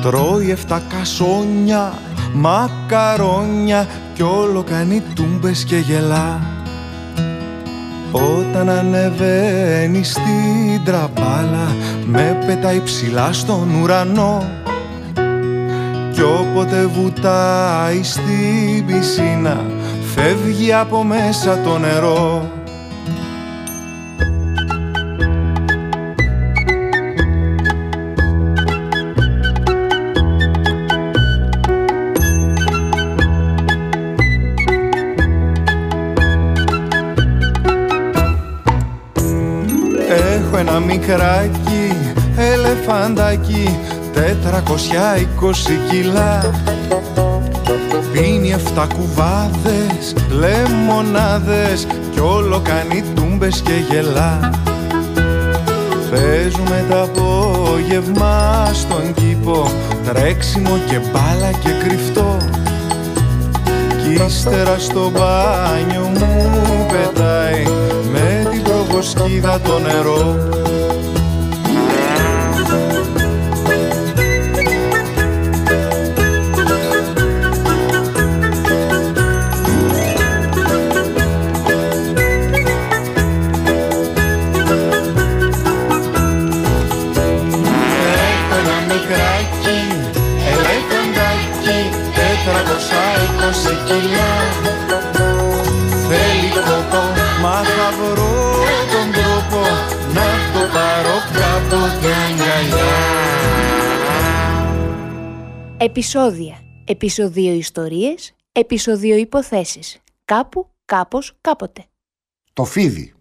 Τρώει 0.03 0.51
εφτά 0.51 0.83
κασόνια, 0.89 1.93
μακαρόνια 2.33 3.87
κι 4.15 4.23
όλο 4.23 4.63
κάνει 4.63 5.03
τούμπες 5.15 5.65
και 5.65 5.77
γελά. 5.77 6.41
Όταν 8.11 8.69
ανεβαίνει 8.69 10.05
στην 10.05 10.85
τραπάλα 10.85 11.77
με 12.07 12.39
πετάει 12.47 12.81
ψηλά 12.81 13.33
στον 13.33 13.75
ουρανό. 13.83 14.45
Κι 16.13 16.23
όποτε 16.23 16.87
βουτάει 16.87 18.03
στην 18.03 18.87
πισίνα 18.87 19.65
φεύγει 20.15 20.73
από 20.73 21.05
μέσα 21.05 21.61
το 21.61 21.79
νερό. 21.79 22.49
Έχω 40.09 40.57
ένα 40.57 40.81
μικράκι 40.81 41.93
ελεφαντάκι 42.37 43.79
τετρακοσιά 44.13 45.17
είκοσι 45.17 45.79
κιλά 45.91 46.45
Πίνει 48.15 48.53
εφτά 48.53 48.87
κουβάδες, 48.95 50.15
λεμονάδες 50.29 51.87
Κι 52.11 52.21
όλο 52.21 52.61
κάνει 52.61 53.05
τούμπες 53.15 53.61
και 53.61 53.73
γελά. 53.91 54.51
Παίζουμε 56.11 56.85
τα 56.91 57.01
απόγευμα 57.03 58.71
στον 58.73 59.15
κήπο 59.15 59.71
Τρέξιμο 60.05 60.79
και 60.89 60.99
μπάλα 60.99 61.51
και 61.51 61.71
κρυφτό. 61.87 62.37
Κι 64.03 64.25
ύστερα 64.27 64.79
στο 64.79 65.11
μπάνιο 65.11 66.11
μου 66.19 66.87
πετάει 66.89 67.63
Με 68.13 68.49
την 68.51 68.63
προβοσκίδα 68.63 69.61
το 69.61 69.79
νερό 69.79 70.54
τετρακοσιά 93.45 93.71
είκοσι 93.71 93.75
κιλά. 93.87 94.33
Θέλει 96.09 96.49
κόπο, 96.53 97.03
μα 97.43 97.63
θα 97.63 97.91
βρω 97.91 98.53
τον 98.93 99.13
τρόπο 99.13 99.61
να 100.15 100.27
το 100.53 100.73
πάρω 100.73 101.17
κάποτε 101.33 102.13
αγκαλιά. 102.27 102.93
Επισόδια. 105.77 106.59
Επισοδίο 106.87 107.53
ιστορίες. 107.53 108.35
Επισοδίο 108.53 109.17
υποθέσεις. 109.17 109.99
Κάπου, 110.25 110.69
κάπως, 110.85 111.37
κάποτε. 111.41 111.85
Το 112.53 112.65
φίδι. 112.65 113.13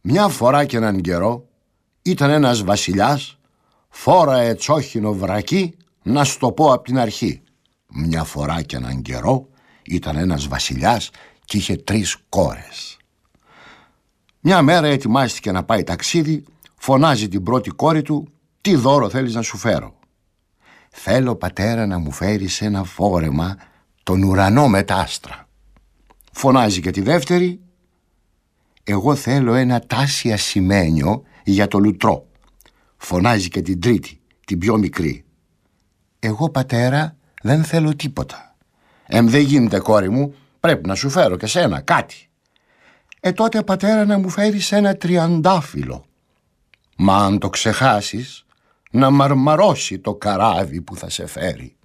Μια 0.00 0.28
φορά 0.28 0.64
και 0.64 0.76
έναν 0.76 1.00
καιρό 1.00 1.44
ήταν 2.02 2.30
ένας 2.30 2.62
βασιλιάς, 2.62 3.38
φόραε 3.88 4.54
τσόχινο 4.54 5.12
βρακί, 5.12 5.74
να 6.02 6.24
σου 6.24 6.38
το 6.38 6.52
πω 6.52 6.72
απ' 6.72 6.84
την 6.84 6.98
αρχή. 6.98 7.42
Μια 7.94 8.24
φορά 8.24 8.62
και 8.62 8.76
έναν 8.76 9.02
καιρό 9.02 9.48
ήταν 9.82 10.16
ένας 10.16 10.48
βασιλιάς 10.48 11.10
και 11.44 11.56
είχε 11.56 11.76
τρεις 11.76 12.16
κόρες. 12.28 12.96
Μια 14.40 14.62
μέρα 14.62 14.86
ετοιμάστηκε 14.86 15.52
να 15.52 15.64
πάει 15.64 15.82
ταξίδι, 15.82 16.44
φωνάζει 16.74 17.28
την 17.28 17.42
πρώτη 17.42 17.70
κόρη 17.70 18.02
του 18.02 18.28
«Τι 18.60 18.74
δώρο 18.74 19.08
θέλεις 19.08 19.34
να 19.34 19.42
σου 19.42 19.56
φέρω» 19.56 19.98
«Θέλω 20.90 21.36
πατέρα 21.36 21.86
να 21.86 21.98
μου 21.98 22.10
φέρεις 22.10 22.60
ένα 22.60 22.84
φόρεμα 22.84 23.56
τον 24.02 24.22
ουρανό 24.22 24.68
με 24.68 24.82
τα 24.82 24.94
άστρα». 24.94 25.48
Φωνάζει 26.32 26.80
και 26.80 26.90
τη 26.90 27.00
δεύτερη 27.00 27.60
«Εγώ 28.84 29.14
θέλω 29.14 29.54
ένα 29.54 29.80
τάσι 29.80 30.32
ασημένιο 30.32 31.22
για 31.44 31.68
το 31.68 31.78
λουτρό». 31.78 32.26
Φωνάζει 32.96 33.48
και 33.48 33.62
την 33.62 33.80
τρίτη, 33.80 34.20
την 34.46 34.58
πιο 34.58 34.76
μικρή. 34.76 35.24
«Εγώ 36.18 36.50
πατέρα 36.50 37.17
δεν 37.42 37.64
θέλω 37.64 37.94
τίποτα». 37.94 38.56
«Εμ 39.06 39.28
δεν 39.28 39.40
γίνεται 39.40 39.78
κόρη 39.78 40.10
μου, 40.10 40.34
πρέπει 40.60 40.88
να 40.88 40.94
σου 40.94 41.10
φέρω 41.10 41.36
και 41.36 41.46
σένα 41.46 41.80
κάτι». 41.80 42.28
«Ε 43.20 43.32
τότε 43.32 43.62
πατέρα 43.62 44.04
να 44.04 44.18
μου 44.18 44.28
φέρεις 44.28 44.72
ένα 44.72 44.96
τριαντάφυλλο». 44.96 46.04
«Μα 46.96 47.16
αν 47.16 47.38
το 47.38 47.50
ξεχάσεις, 47.50 48.46
να 48.90 49.10
μαρμαρώσει 49.10 49.98
το 49.98 50.14
καράβι 50.14 50.80
που 50.80 50.96
θα 50.96 51.10
σε 51.10 51.26
φέρει». 51.26 51.76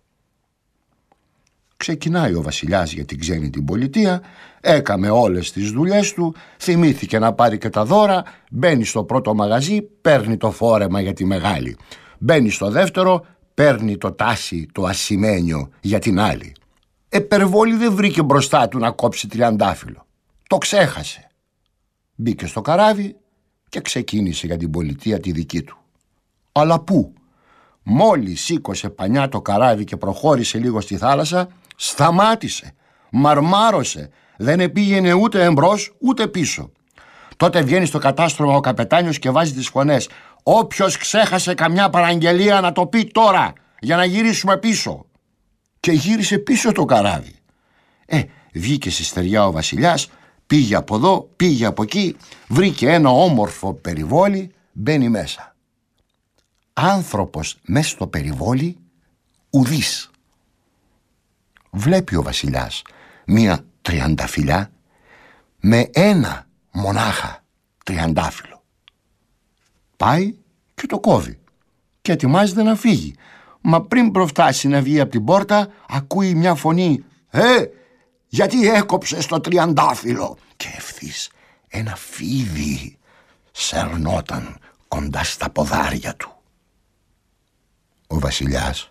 Ξεκινάει 1.77 2.33
ο 2.33 2.41
βασιλιάς 2.41 2.91
για 2.91 3.05
την 3.05 3.19
ξένη 3.19 3.49
την 3.49 3.65
πολιτεία, 3.65 4.21
έκαμε 4.61 5.09
όλες 5.09 5.51
τις 5.51 5.71
δουλειές 5.71 6.13
του, 6.13 6.35
θυμήθηκε 6.57 7.19
να 7.19 7.33
πάρει 7.33 7.57
και 7.57 7.69
τα 7.69 7.85
δώρα, 7.85 8.23
μπαίνει 8.51 8.85
στο 8.85 9.03
πρώτο 9.03 9.33
μαγαζί, 9.33 9.81
παίρνει 9.81 10.37
το 10.37 10.51
φόρεμα 10.51 11.01
για 11.01 11.13
τη 11.13 11.25
μεγάλη. 11.25 11.77
Μπαίνει 12.17 12.49
στο 12.49 12.69
δεύτερο, 12.69 13.25
παίρνει 13.53 13.97
το 13.97 14.11
τάσι, 14.11 14.67
το 14.71 14.83
ασημένιο 14.83 15.69
για 15.81 15.99
την 15.99 16.19
άλλη. 16.19 16.55
Επερβόλη 17.09 17.75
δεν 17.75 17.93
βρήκε 17.93 18.23
μπροστά 18.23 18.67
του 18.67 18.79
να 18.79 18.91
κόψει 18.91 19.27
τριαντάφυλλο. 19.27 20.05
Το 20.47 20.57
ξέχασε. 20.57 21.27
Μπήκε 22.15 22.45
στο 22.45 22.61
καράβι 22.61 23.15
και 23.69 23.81
ξεκίνησε 23.81 24.45
για 24.47 24.57
την 24.57 24.71
πολιτεία 24.71 25.19
τη 25.19 25.31
δική 25.31 25.61
του. 25.61 25.77
Αλλά 26.51 26.79
πού; 26.79 27.13
Μόλις 27.83 28.43
σήκωσε 28.43 28.89
πανιά 28.89 29.29
το 29.29 29.41
καράβι 29.41 29.83
και 29.83 29.97
προχώρησε 29.97 30.57
λίγο 30.57 30.81
στη 30.81 30.97
θάλασσα, 30.97 31.47
σταμάτησε, 31.75 32.73
μαρμάρωσε, 33.09 34.09
δεν 34.37 34.59
επήγαινε 34.59 35.13
ούτε 35.13 35.43
εμπρός 35.43 35.95
ούτε 35.99 36.27
πίσω. 36.27 36.71
Τότε 37.37 37.61
βγαίνει 37.61 37.85
στο 37.85 37.97
κατάστρωμα 37.97 38.55
ο 38.55 38.59
καπετάνιος 38.59 39.19
και 39.19 39.29
βάζει 39.29 39.53
τις 39.53 39.67
φωνές 39.67 40.09
«Όποιος 40.43 40.97
ξέχασε 40.97 41.53
καμιά 41.53 41.89
παραγγελία 41.89 42.61
να 42.61 42.71
το 42.71 42.87
πει 42.87 43.05
τώρα 43.05 43.53
για 43.79 43.95
να 43.95 44.05
γυρίσουμε 44.05 44.57
πίσω». 44.57 45.05
Και 45.79 45.91
γύρισε 45.91 46.37
πίσω 46.37 46.71
το 46.71 46.85
καράβι. 46.85 47.35
Ε, 48.05 48.23
βγήκε 48.53 48.89
στη 48.89 49.03
στεριά 49.03 49.45
ο 49.47 49.51
βασιλιάς, 49.51 50.09
πήγε 50.47 50.75
από 50.75 50.95
εδώ, 50.95 51.29
πήγε 51.35 51.65
από 51.65 51.83
εκεί, 51.83 52.17
βρήκε 52.47 52.89
ένα 52.89 53.09
όμορφο 53.09 53.73
περιβόλι, 53.73 54.51
μπαίνει 54.71 55.09
μέσα. 55.09 55.55
Άνθρωπος 56.73 57.57
μέσα 57.65 57.89
στο 57.89 58.07
περιβόλι 58.07 58.77
ουδής. 59.49 60.09
Βλέπει 61.71 62.15
ο 62.15 62.21
βασιλιάς 62.21 62.81
μία 63.25 63.65
τριανταφυλιά 63.81 64.71
με 65.59 65.89
ένα 65.93 66.47
μονάχα 66.71 67.43
τριαντάφυλλο. 67.85 68.52
Πάει 69.97 70.35
και 70.73 70.85
το 70.87 70.99
κόβει 70.99 71.39
και 72.01 72.11
ετοιμάζεται 72.11 72.63
να 72.63 72.75
φύγει. 72.75 73.15
Μα 73.61 73.81
πριν 73.81 74.11
προφτάσει 74.11 74.67
να 74.67 74.81
βγει 74.81 74.99
από 74.99 75.11
την 75.11 75.25
πόρτα 75.25 75.67
ακούει 75.89 76.33
μια 76.33 76.55
φωνή 76.55 77.03
«Ε, 77.29 77.65
γιατί 78.27 78.69
έκοψες 78.69 79.25
το 79.25 79.39
τριαντάφυλλο» 79.39 80.37
και 80.57 80.67
ευθύς 80.75 81.29
ένα 81.67 81.95
φίδι 81.95 82.97
σερνόταν 83.51 84.57
κοντά 84.87 85.23
στα 85.23 85.49
ποδάρια 85.49 86.15
του. 86.15 86.31
Ο 88.07 88.19
βασιλιάς 88.19 88.89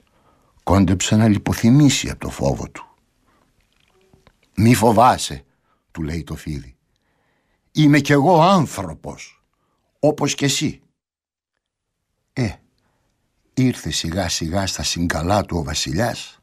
κόντεψε 0.63 1.17
να 1.17 1.29
λιποθυμήσει 1.29 2.11
από 2.11 2.21
το 2.21 2.31
φόβο 2.31 2.69
του. 2.69 2.87
«Μη 4.55 4.75
φοβάσαι», 4.75 5.45
του 5.91 6.03
λέει 6.03 6.25
το 6.25 6.37
φίδι. 6.37 6.77
«Είμαι 7.73 8.01
κι 8.01 8.13
εγώ 8.13 8.43
άνθρωπος, 8.43 9.43
όπως 9.99 10.35
κι 10.35 10.45
εσύ». 10.45 10.82
Ε, 12.33 12.49
ήρθε 13.55 13.91
σιγά 13.91 14.29
σιγά 14.29 14.67
στα 14.67 14.83
συγκαλά 14.83 15.45
του 15.45 15.57
ο 15.57 15.63
βασιλιάς. 15.63 16.41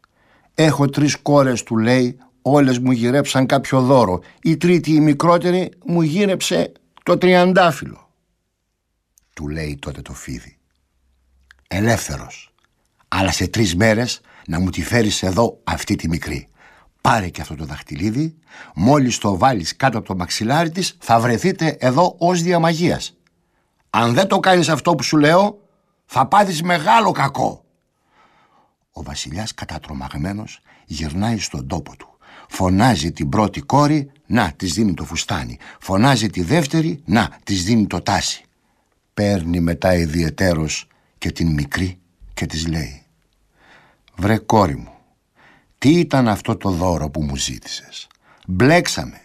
«Έχω 0.53 0.89
τρεις 0.89 1.15
κόρες», 1.15 1.63
του 1.63 1.77
λέει, 1.77 2.17
«όλες 2.41 2.79
μου 2.79 2.91
γυρέψαν 2.91 3.45
κάποιο 3.45 3.81
δώρο. 3.81 4.21
Η 4.41 4.57
τρίτη, 4.57 4.91
η 4.91 4.99
μικρότερη, 4.99 5.71
μου 5.85 6.01
γύρεψε 6.01 6.71
το 7.03 7.17
τριαντάφυλλο». 7.17 8.09
Του 9.33 9.47
λέει 9.47 9.77
τότε 9.81 10.01
το 10.01 10.13
φίδι. 10.13 10.57
«Ελεύθερος, 11.67 12.53
αλλά 13.07 13.31
σε 13.31 13.47
τρεις 13.47 13.75
μέρες 13.75 14.21
να 14.47 14.59
μου 14.59 14.69
τη 14.69 14.83
φέρεις 14.83 15.23
εδώ 15.23 15.59
αυτή 15.63 15.95
τη 15.95 16.07
μικρή. 16.07 16.47
Πάρε 17.01 17.29
και 17.29 17.41
αυτό 17.41 17.55
το 17.55 17.65
δαχτυλίδι, 17.65 18.37
μόλις 18.75 19.17
το 19.17 19.37
βάλεις 19.37 19.75
κάτω 19.75 19.97
από 19.97 20.07
το 20.07 20.15
μαξιλάρι 20.15 20.69
της 20.69 20.97
θα 20.99 21.19
βρεθείτε 21.19 21.77
εδώ 21.79 22.15
ως 22.17 22.41
διαμαγείας. 22.41 23.17
Αν 23.89 24.13
δεν 24.13 24.27
το 24.27 24.39
κάνεις 24.39 24.69
αυτό 24.69 24.95
που 24.95 25.03
σου 25.03 25.17
λέω, 25.17 25.68
θα 26.11 26.27
πάθεις 26.27 26.61
μεγάλο 26.61 27.11
κακό. 27.11 27.65
Ο 28.91 29.03
βασιλιάς 29.03 29.53
κατατρομαγμένος 29.53 30.61
γυρνάει 30.85 31.37
στον 31.37 31.67
τόπο 31.67 31.95
του. 31.95 32.17
Φωνάζει 32.47 33.11
την 33.11 33.29
πρώτη 33.29 33.61
κόρη, 33.61 34.11
να, 34.25 34.51
της 34.51 34.73
δίνει 34.73 34.93
το 34.93 35.05
φουστάνι. 35.05 35.57
Φωνάζει 35.79 36.29
τη 36.29 36.41
δεύτερη, 36.41 37.01
να, 37.05 37.37
της 37.43 37.63
δίνει 37.63 37.87
το 37.87 38.01
τάσι. 38.01 38.43
Παίρνει 39.13 39.59
μετά 39.59 39.93
ιδιαιτέρως 39.93 40.87
και 41.17 41.31
την 41.31 41.53
μικρή 41.53 41.99
και 42.33 42.45
της 42.45 42.67
λέει 42.67 43.03
«Βρε 44.15 44.37
κόρη 44.37 44.75
μου, 44.75 44.93
τι 45.77 45.89
ήταν 45.89 46.27
αυτό 46.27 46.55
το 46.55 46.69
δώρο 46.69 47.09
που 47.09 47.23
μου 47.23 47.35
ζήτησες; 47.35 48.07
Μπλέξαμε. 48.47 49.21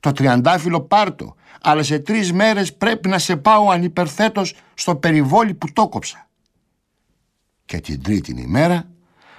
Το 0.00 0.12
τριαντάφυλλο 0.12 0.80
πάρτο, 0.80 1.34
αλλά 1.68 1.82
σε 1.82 1.98
τρεις 1.98 2.32
μέρες 2.32 2.74
πρέπει 2.74 3.08
να 3.08 3.18
σε 3.18 3.36
πάω 3.36 3.70
ανυπερθέτως 3.70 4.54
στο 4.74 4.96
περιβόλι 4.96 5.54
που 5.54 5.72
το 5.72 5.88
κόψα. 5.88 6.28
Και 7.64 7.80
την 7.80 8.02
τρίτη 8.02 8.30
ημέρα, 8.30 8.88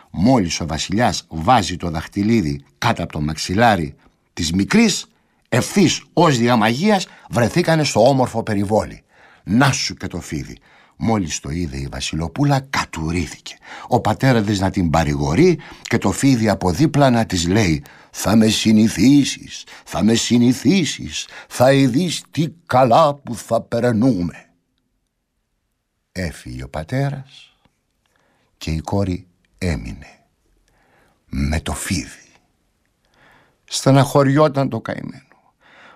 μόλις 0.10 0.60
ο 0.60 0.66
βασιλιάς 0.66 1.26
βάζει 1.30 1.78
το 1.78 1.90
δαχτυλίδι 1.90 2.64
κάτω 2.78 3.04
από 3.04 3.12
το 3.12 3.22
μαξιλάρι 3.22 3.96
της 4.34 4.52
μικρής, 4.52 5.08
ευθύς 5.50 6.04
ως 6.14 6.38
διαμαγείας 6.38 7.08
βρεθήκανε 7.30 7.84
στο 7.84 8.08
όμορφο 8.08 8.44
περιβόλι. 8.44 9.04
Να 9.44 9.72
σου 9.72 9.94
και 9.94 10.08
το 10.08 10.22
φίδι, 10.22 10.58
Μόλις 10.98 11.40
το 11.40 11.50
είδε 11.50 11.78
η 11.78 11.88
Βασιλοπούλα 11.92 12.60
κατουρίθηκε. 12.70 13.56
Ο 13.88 14.00
πατέρας 14.00 14.46
της 14.46 14.60
να 14.60 14.70
την 14.70 14.90
παρηγορεί 14.90 15.60
και 15.82 15.98
το 15.98 16.12
φίδι 16.12 16.50
από 16.50 16.72
δίπλα 16.72 17.10
να 17.10 17.26
της 17.26 17.48
λέει 17.48 17.84
«Θα 18.20 18.36
με 18.36 18.48
συνηθίσεις, 18.48 19.64
θα 19.86 20.04
με 20.04 20.14
συνηθίσεις, 20.14 21.28
θα 21.48 21.74
ειδείς 21.74 22.24
τι 22.32 22.50
καλά 22.66 23.16
που 23.16 23.36
θα 23.36 23.62
περνούμε». 23.62 24.50
Έφυγε 26.12 26.64
ο 26.64 26.70
πατέρας 26.70 27.56
και 28.58 28.72
η 28.72 28.80
κόρη 28.80 29.28
έμεινε 29.58 30.26
με 31.26 31.62
το 31.62 31.74
φίδι. 31.74 32.32
Στεναχωριόταν 33.66 34.70
το 34.70 34.82
καημένο. 34.82 35.54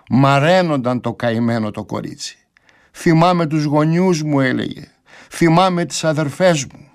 Μαραίνονταν 0.08 1.00
το 1.00 1.14
καημένο 1.14 1.70
το 1.70 1.84
κορίτσι. 1.84 2.38
Θυμάμαι 2.92 3.46
τους 3.46 3.64
γονιούς 3.64 4.22
μου 4.22 4.40
έλεγε. 4.40 4.90
Θυμάμαι 5.30 5.84
τις 5.84 6.04
αδερφές 6.04 6.64
μου. 6.64 6.90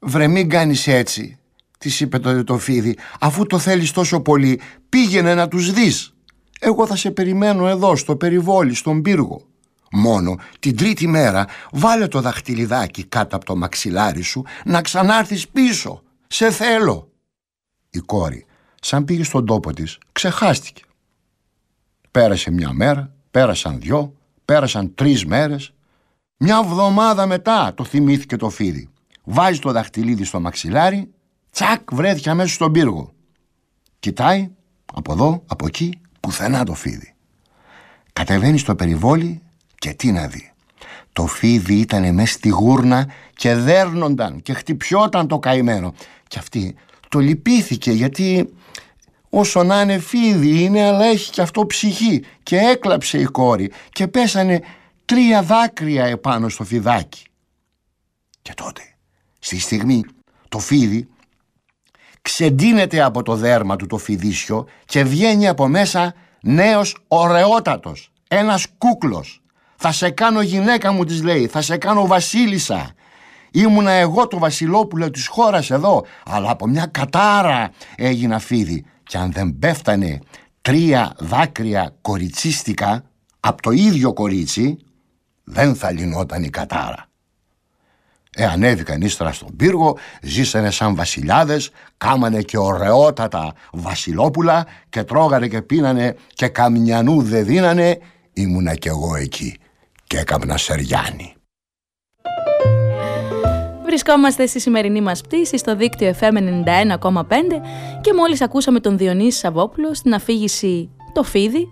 Βρε 0.00 0.28
μην 0.28 0.48
κάνεις 0.48 0.86
έτσι, 0.86 1.38
της 1.84 2.00
είπε 2.00 2.18
το, 2.18 2.44
το 2.44 2.58
φίδι. 2.58 2.96
Αφού 3.20 3.46
το 3.46 3.58
θέλεις 3.58 3.90
τόσο 3.90 4.20
πολύ, 4.20 4.60
πήγαινε 4.88 5.34
να 5.34 5.48
τους 5.48 5.72
δεις. 5.72 6.14
Εγώ 6.60 6.86
θα 6.86 6.96
σε 6.96 7.10
περιμένω 7.10 7.68
εδώ, 7.68 7.96
στο 7.96 8.16
περιβόλι, 8.16 8.74
στον 8.74 9.02
πύργο. 9.02 9.42
Μόνο 9.90 10.36
την 10.58 10.76
τρίτη 10.76 11.06
μέρα 11.06 11.46
βάλε 11.72 12.06
το 12.06 12.20
δαχτυλιδάκι 12.20 13.04
κάτω 13.04 13.36
από 13.36 13.44
το 13.44 13.56
μαξιλάρι 13.56 14.22
σου 14.22 14.44
να 14.64 14.80
ξανάρθεις 14.80 15.48
πίσω. 15.48 16.02
Σε 16.26 16.50
θέλω. 16.50 17.10
Η 17.90 17.98
κόρη, 17.98 18.46
σαν 18.80 19.04
πήγε 19.04 19.24
στον 19.24 19.46
τόπο 19.46 19.72
της, 19.72 19.98
ξεχάστηκε. 20.12 20.82
Πέρασε 22.10 22.50
μια 22.50 22.72
μέρα, 22.72 23.14
πέρασαν 23.30 23.80
δυο, 23.80 24.14
πέρασαν 24.44 24.94
τρεις 24.94 25.26
μέρες. 25.26 25.72
Μια 26.36 26.62
βδομάδα 26.62 27.26
μετά 27.26 27.72
το 27.74 27.84
θυμήθηκε 27.84 28.36
το 28.36 28.48
φίδι. 28.48 28.88
Βάζει 29.24 29.58
το 29.58 29.72
δαχτυλίδι 29.72 30.24
στο 30.24 30.40
μαξιλάρι, 30.40 31.13
τσακ 31.54 31.94
βρέθηκε 31.94 32.30
αμέσως 32.30 32.54
στον 32.54 32.72
πύργο. 32.72 33.12
Κοιτάει 33.98 34.50
από 34.94 35.12
εδώ, 35.12 35.42
από 35.46 35.66
εκεί, 35.66 36.00
πουθενά 36.20 36.64
το 36.64 36.74
φίδι. 36.74 37.14
Κατεβαίνει 38.12 38.58
στο 38.58 38.74
περιβόλι 38.74 39.42
και 39.74 39.92
τι 39.92 40.12
να 40.12 40.26
δει. 40.26 40.52
Το 41.12 41.26
φίδι 41.26 41.74
ήταν 41.74 42.14
μέσα 42.14 42.32
στη 42.32 42.48
γούρνα 42.48 43.08
και 43.34 43.54
δέρνονταν 43.54 44.42
και 44.42 44.52
χτυπιόταν 44.52 45.28
το 45.28 45.38
καημένο. 45.38 45.94
Και 46.28 46.38
αυτή 46.38 46.74
το 47.08 47.18
λυπήθηκε 47.18 47.90
γιατί 47.92 48.54
όσο 49.30 49.62
να 49.62 49.80
είναι 49.80 49.98
φίδι 49.98 50.62
είναι 50.62 50.84
αλλά 50.84 51.04
έχει 51.04 51.30
και 51.30 51.40
αυτό 51.40 51.66
ψυχή 51.66 52.24
και 52.42 52.56
έκλαψε 52.56 53.18
η 53.18 53.24
κόρη 53.24 53.72
και 53.92 54.08
πέσανε 54.08 54.62
τρία 55.04 55.42
δάκρυα 55.42 56.04
επάνω 56.04 56.48
στο 56.48 56.64
φιδάκι. 56.64 57.24
Και 58.42 58.52
τότε, 58.54 58.82
στη 59.38 59.58
στιγμή, 59.58 60.04
το 60.48 60.58
φίδι 60.58 61.08
ξεντίνεται 62.24 63.02
από 63.02 63.22
το 63.22 63.34
δέρμα 63.34 63.76
του 63.76 63.86
το 63.86 63.98
φιδίσιο 63.98 64.66
και 64.84 65.04
βγαίνει 65.04 65.48
από 65.48 65.68
μέσα 65.68 66.14
νέος 66.42 66.96
ωραιότατος, 67.08 68.12
ένας 68.28 68.66
κούκλος. 68.78 69.42
«Θα 69.76 69.92
σε 69.92 70.10
κάνω 70.10 70.42
γυναίκα 70.42 70.92
μου» 70.92 71.04
της 71.04 71.22
λέει, 71.22 71.46
«θα 71.46 71.60
σε 71.60 71.76
κάνω 71.76 72.06
βασίλισσα». 72.06 72.94
Ήμουνα 73.50 73.90
εγώ 73.90 74.26
το 74.26 74.38
βασιλόπουλο 74.38 75.10
της 75.10 75.26
χώρας 75.26 75.70
εδώ, 75.70 76.04
αλλά 76.24 76.50
από 76.50 76.66
μια 76.66 76.86
κατάρα 76.86 77.70
έγινα 77.96 78.38
φίδι. 78.38 78.84
Και 79.02 79.18
αν 79.18 79.32
δεν 79.32 79.58
πέφτανε 79.58 80.18
τρία 80.60 81.14
δάκρυα 81.18 81.96
κοριτσίστικα 82.00 83.04
από 83.40 83.62
το 83.62 83.70
ίδιο 83.70 84.12
κορίτσι, 84.12 84.78
δεν 85.44 85.74
θα 85.74 85.90
λυνόταν 85.90 86.42
η 86.42 86.50
κατάρα. 86.50 87.08
Ε, 88.36 88.44
ανέβηκαν 88.44 89.00
ύστερα 89.00 89.32
στον 89.32 89.56
πύργο, 89.56 89.98
ζήσανε 90.22 90.70
σαν 90.70 90.94
βασιλιάδες, 90.94 91.70
κάμανε 91.96 92.42
και 92.42 92.58
ωραιότατα 92.58 93.52
βασιλόπουλα 93.72 94.66
και 94.88 95.02
τρώγανε 95.02 95.48
και 95.48 95.62
πίνανε 95.62 96.16
και 96.34 96.48
καμιανού 96.48 97.22
δεν 97.22 97.44
δίνανε, 97.44 97.98
ήμουνα 98.32 98.74
κι 98.74 98.88
εγώ 98.88 99.16
εκεί 99.16 99.58
και 100.06 100.18
έκαμνα 100.18 100.56
σεριάνι. 100.56 101.34
Βρισκόμαστε 103.84 104.46
στη 104.46 104.60
σημερινή 104.60 105.00
μας 105.00 105.20
πτήση 105.20 105.58
στο 105.58 105.76
δίκτυο 105.76 106.14
FM 106.20 106.32
91,5 106.32 106.40
και 108.00 108.12
μόλις 108.14 108.40
ακούσαμε 108.40 108.80
τον 108.80 108.98
Διονύσης 108.98 109.38
Σαββόπουλο 109.40 109.94
στην 109.94 110.14
αφήγηση 110.14 110.90
«Το 111.14 111.22
Φίδι» 111.22 111.68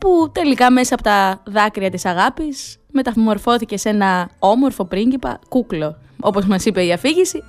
που 0.00 0.30
τελικά 0.32 0.70
μέσα 0.70 0.94
από 0.94 1.02
τα 1.02 1.42
δάκρυα 1.46 1.90
της 1.90 2.04
αγάπης 2.04 2.78
μεταμορφώθηκε 2.90 3.76
σε 3.76 3.88
ένα 3.88 4.30
όμορφο 4.38 4.84
πρίγκιπα 4.84 5.38
κούκλο, 5.48 5.96
όπως 6.20 6.46
μας 6.46 6.64
είπε 6.64 6.84
η 6.84 6.92
αφήγηση. 6.92 7.42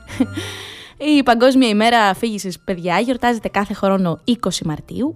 Η 0.97 1.23
Παγκόσμια 1.23 1.67
ημέρα 1.67 1.99
αφήγησης 1.99 2.60
παιδιά 2.60 2.99
γιορτάζεται 2.99 3.49
κάθε 3.49 3.73
χρόνο 3.73 4.19
20 4.25 4.34
Μαρτίου 4.65 5.15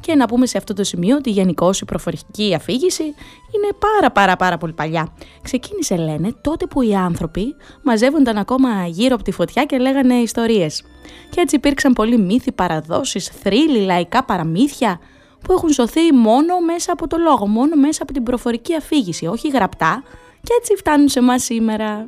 και 0.00 0.14
να 0.14 0.26
πούμε 0.26 0.46
σε 0.46 0.58
αυτό 0.58 0.74
το 0.74 0.84
σημείο 0.84 1.16
ότι 1.16 1.30
γενικώ 1.30 1.70
η 1.80 1.84
προφορική 1.84 2.54
αφήγηση 2.54 3.02
είναι 3.02 3.68
πάρα 3.78 4.10
πάρα 4.10 4.36
πάρα 4.36 4.58
πολύ 4.58 4.72
παλιά. 4.72 5.12
Ξεκίνησε 5.42 5.96
λένε 5.96 6.34
τότε 6.40 6.66
που 6.66 6.82
οι 6.82 6.94
άνθρωποι 6.94 7.54
μαζεύονταν 7.82 8.36
ακόμα 8.36 8.86
γύρω 8.86 9.14
από 9.14 9.24
τη 9.24 9.30
φωτιά 9.30 9.64
και 9.64 9.78
λέγανε 9.78 10.14
ιστορίες. 10.14 10.82
Και 11.30 11.40
έτσι 11.40 11.56
υπήρξαν 11.56 11.92
πολλοί 11.92 12.18
μύθοι, 12.18 12.52
παραδόσεις, 12.52 13.28
θρύλοι, 13.28 13.78
λαϊκά 13.78 14.24
παραμύθια, 14.24 15.00
που 15.46 15.52
έχουν 15.52 15.70
σωθεί 15.70 16.12
μόνο 16.12 16.60
μέσα 16.60 16.92
από 16.92 17.06
το 17.06 17.16
λόγο, 17.16 17.46
μόνο 17.46 17.76
μέσα 17.76 18.02
από 18.02 18.12
την 18.12 18.22
προφορική 18.22 18.74
αφήγηση, 18.74 19.26
όχι 19.26 19.48
γραπτά, 19.48 20.02
και 20.42 20.52
έτσι 20.60 20.74
φτάνουν 20.76 21.08
σε 21.08 21.18
εμάς 21.18 21.42
σήμερα. 21.42 22.06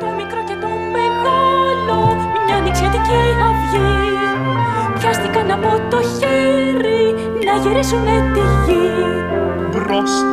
Το 0.00 0.06
μικρό 0.16 0.44
και 0.46 0.54
το 0.60 0.68
μεγάλο 0.96 2.16
μια 2.46 2.60
νικησιατική 2.60 3.20
αυγή 3.48 4.10
Πιάστηκαν 4.98 5.50
από 5.50 5.80
το 5.90 6.02
χέρι 6.02 7.14
να 7.44 7.56
γυρίσουνε 7.62 8.32
τη 8.34 8.39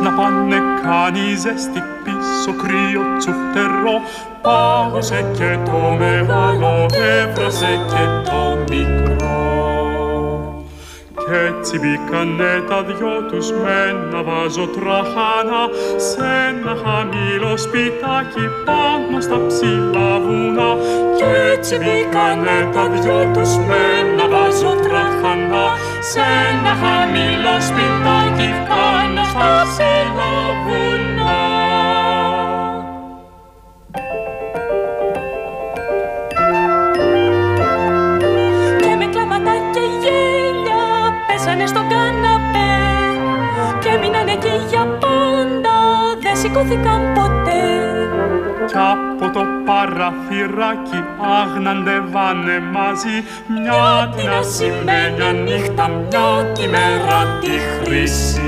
να 0.02 0.10
πάνε 0.10 0.56
κάνει 0.82 1.34
ζέστη 1.42 1.82
πίσω 2.04 2.52
κρύο 2.62 3.02
τσουφτερό 3.18 3.96
Πάγωσε 4.42 5.24
και 5.32 5.58
το 5.64 5.96
μεγάλο, 5.98 6.86
έβρασε 7.20 7.80
και 7.88 8.30
το 8.30 8.58
μικρό 8.70 9.57
κι 11.28 11.34
έτσι 11.48 11.78
μπήκανε 11.78 12.52
τα 12.68 12.82
δυο 12.82 13.14
τους 13.28 13.50
με 13.50 13.76
ένα 13.88 14.22
βάζο 14.22 14.66
τραχάνα 14.74 15.62
σε 16.08 16.26
ένα 16.48 16.74
χαμηλό 16.84 17.56
σπιτάκι 17.56 18.46
πάνω 18.64 19.20
στα 19.20 19.38
ψηλά 19.46 20.10
βουνά. 20.24 20.70
Κι 21.16 21.28
έτσι 21.52 21.74
μπήκανε 21.82 22.58
τα 22.74 22.84
δυο 22.88 23.30
τους 23.34 23.52
με 23.68 23.80
ένα 24.00 24.26
βάζο 24.32 24.72
τραχάνα 24.84 25.64
σε 26.10 26.22
ένα 26.48 26.72
χαμηλό 26.82 27.54
σπιτάκι 27.68 28.50
πάνω 28.68 29.22
στα 29.30 29.50
ψηλά 29.68 30.32
βουνά. 30.64 30.87
Σηκώθηκαν 46.68 47.12
ποτέ. 47.14 47.62
Κι 48.66 48.74
από 48.76 49.32
το 49.32 49.44
παραθυράκι 49.66 51.04
άγναντευάνε 51.40 52.58
μαζί. 52.72 53.16
Μια 53.46 54.12
την 54.16 54.28
ασημένια 54.28 55.32
νύχτα, 55.32 55.88
μια 55.88 56.52
τη 56.54 56.68
μέρα 56.68 57.38
τη 57.40 57.54
χρυσή 57.74 58.42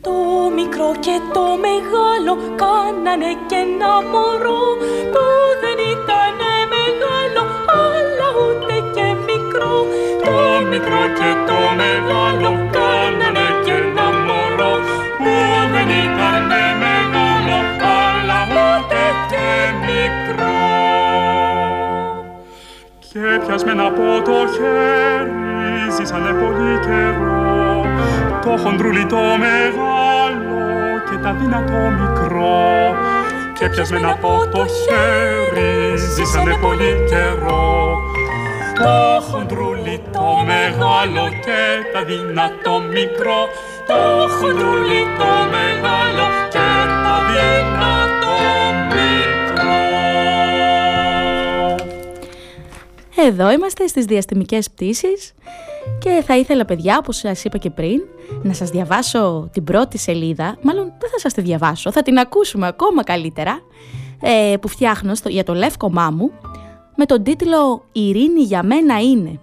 Το 0.00 0.10
μικρό 0.54 0.90
και 1.00 1.16
το 1.32 1.44
μεγάλο 1.66 2.32
κάνανε 2.62 3.30
και 3.48 3.58
ένα 3.66 3.94
μωρό 4.12 4.64
Που 5.12 5.24
δεν 5.62 5.78
ήταν 5.94 6.38
μεγάλο 6.74 7.42
αλλά 7.82 8.28
ούτε 8.42 8.74
και 8.94 9.06
μικρό. 9.28 9.74
Το 10.24 10.66
μικρό 10.70 11.02
και 11.18 11.30
το 11.48 11.58
μεγάλο 11.80 12.50
και 23.16 23.46
πιασμένα 23.46 23.84
από 23.84 24.06
το 24.24 24.36
χέρι 24.54 25.90
ζήσανε 25.96 26.32
πολύ 26.42 26.72
καιρό. 26.86 27.84
Το 28.42 28.62
χοντρούλι 28.62 29.06
το 29.06 29.22
μεγάλο 29.44 30.58
και 31.08 31.16
τα 31.22 31.32
δυνατό 31.40 31.80
μικρό. 32.00 32.96
Και 33.58 33.68
πιασμένα 33.68 34.10
από 34.10 34.32
το 34.52 34.62
χέρι 34.78 35.96
ζήσανε 36.14 36.56
πολύ 36.62 36.92
καιρό. 37.10 37.98
Το 38.74 39.22
χοντρούλι 39.28 40.02
το 40.12 40.26
μεγάλο 40.52 41.24
και 41.44 41.62
τα 41.92 42.02
δυνατό 42.04 42.74
μικρό. 42.96 43.40
Το 43.86 44.00
χοντρούλι 44.36 45.02
το 45.18 45.30
μεγάλο 45.54 46.24
και 46.52 46.68
το 47.04 47.14
δυνατό 47.28 48.65
Εδώ 53.16 53.50
είμαστε 53.50 53.86
στις 53.86 54.04
διαστημικές 54.04 54.70
πτήσεις 54.70 55.32
και 55.98 56.22
θα 56.26 56.36
ήθελα 56.36 56.64
παιδιά, 56.64 56.96
όπως 56.98 57.16
σας 57.16 57.44
είπα 57.44 57.58
και 57.58 57.70
πριν, 57.70 58.02
να 58.42 58.52
σας 58.52 58.70
διαβάσω 58.70 59.48
την 59.52 59.64
πρώτη 59.64 59.98
σελίδα, 59.98 60.56
μάλλον 60.62 60.84
δεν 60.84 61.10
θα 61.10 61.18
σας 61.18 61.32
τη 61.32 61.40
διαβάσω, 61.40 61.92
θα 61.92 62.02
την 62.02 62.18
ακούσουμε 62.18 62.66
ακόμα 62.66 63.04
καλύτερα, 63.04 63.60
ε, 64.20 64.56
που 64.60 64.68
φτιάχνω 64.68 65.14
στο, 65.14 65.28
για 65.28 65.44
το 65.44 65.54
λεύκομά 65.54 66.10
μου, 66.10 66.30
με 66.96 67.04
τον 67.04 67.22
τίτλο 67.22 67.84
«Ειρήνη 67.92 68.40
για 68.40 68.62
μένα 68.62 69.00
είναι», 69.00 69.40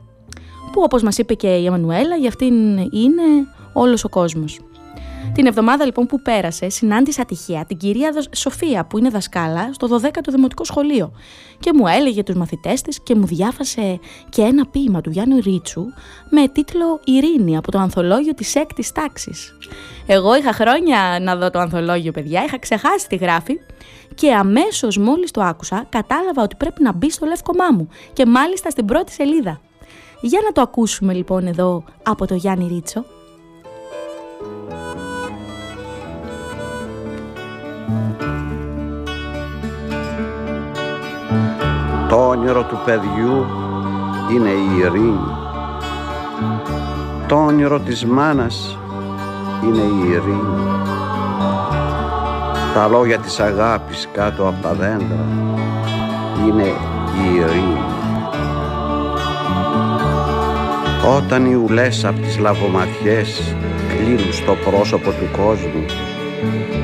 που 0.72 0.82
όπως 0.84 1.04
μας 1.04 1.18
είπε 1.18 1.34
και 1.34 1.56
η 1.56 1.66
Εμμανουέλα, 1.66 2.16
για 2.16 2.28
αυτήν 2.28 2.78
είναι 2.78 3.24
όλος 3.74 4.04
ο 4.04 4.10
κόσμος. 4.10 4.60
Την 5.32 5.46
εβδομάδα 5.46 5.86
λοιπόν 5.86 6.06
που 6.06 6.22
πέρασε, 6.22 6.70
συνάντησα 6.70 7.26
τυχαία 7.26 7.66
την 7.66 7.78
κυρία 7.78 8.14
Σοφία, 8.36 8.86
που 8.86 8.98
είναι 8.98 9.10
δασκάλα 9.10 9.70
στο 9.74 9.88
12ο 10.02 10.30
Δημοτικό 10.30 10.64
Σχολείο, 10.64 11.12
και 11.60 11.72
μου 11.74 11.88
έλεγε 11.88 12.24
τους 12.24 12.36
μαθητές 12.36 12.82
της 12.82 13.00
και 13.04 13.16
μου 13.16 13.26
διάφασε 13.26 14.00
και 14.30 14.42
ένα 14.42 14.66
ποίημα 14.66 15.02
του 15.02 15.10
Γιάννη 15.10 15.40
Ρίτσου 15.40 15.86
με 16.30 16.48
τίτλο 16.48 17.00
«Ειρήνη» 17.04 17.58
από 17.58 17.72
το 17.72 17.78
ανθολόγιο 17.78 18.34
της 18.34 18.56
έκτης 18.56 18.92
τάξης. 18.92 19.58
Εγώ 20.06 20.36
είχα 20.36 20.54
χρόνια 20.54 21.18
να 21.22 21.36
δω 21.36 21.50
το 21.50 21.60
ανθολόγιο, 21.60 22.12
παιδιά, 22.12 22.44
είχα 22.44 22.60
ξεχάσει 22.60 23.08
τη 23.08 23.16
γράφη 23.16 23.60
και 24.16 24.34
αμέσως 24.34 24.98
μόλις 24.98 25.32
το 25.32 25.42
άκουσα 25.42 25.86
κατάλαβα 25.90 26.42
ότι 26.42 26.56
πρέπει 26.56 26.84
να 26.84 26.94
μπει 26.94 27.12
στο 27.12 27.26
λεύκομά 27.26 27.66
μου 27.72 27.90
και 28.14 28.26
μάλιστα 28.26 28.70
στην 28.70 28.86
πρώτη 28.86 29.12
σελίδα. 29.12 29.62
Για 30.22 30.40
να 30.44 30.52
το 30.52 30.62
ακούσουμε 30.62 31.14
λοιπόν 31.14 31.48
εδώ 31.48 31.84
από 32.04 32.28
το 32.28 32.36
Γιάννη 32.36 32.68
Ρίτσο. 32.68 33.06
Το 42.14 42.28
όνειρο 42.28 42.64
του 42.64 42.80
παιδιού 42.86 43.46
είναι 44.32 44.50
η 44.50 44.78
ειρήνη. 44.80 45.36
Το 47.28 47.36
όνειρο 47.36 47.80
της 47.80 48.06
μάνας 48.06 48.78
είναι 49.64 49.82
η 49.82 50.10
ειρήνη. 50.10 50.58
Τα 52.74 52.88
λόγια 52.88 53.18
της 53.18 53.40
αγάπης 53.40 54.08
κάτω 54.14 54.48
από 54.48 54.62
τα 54.62 54.74
δέντρα 54.74 55.26
είναι 56.48 56.64
η 57.24 57.36
ειρήνη. 57.36 57.84
Όταν 61.18 61.46
οι 61.46 61.56
ουλές 61.56 62.06
από 62.06 62.20
τις 62.20 62.38
λαβοματιές 62.38 63.56
κλείνουν 63.90 64.34
στο 64.34 64.56
πρόσωπο 64.70 65.10
του 65.10 65.38
κόσμου 65.38 65.86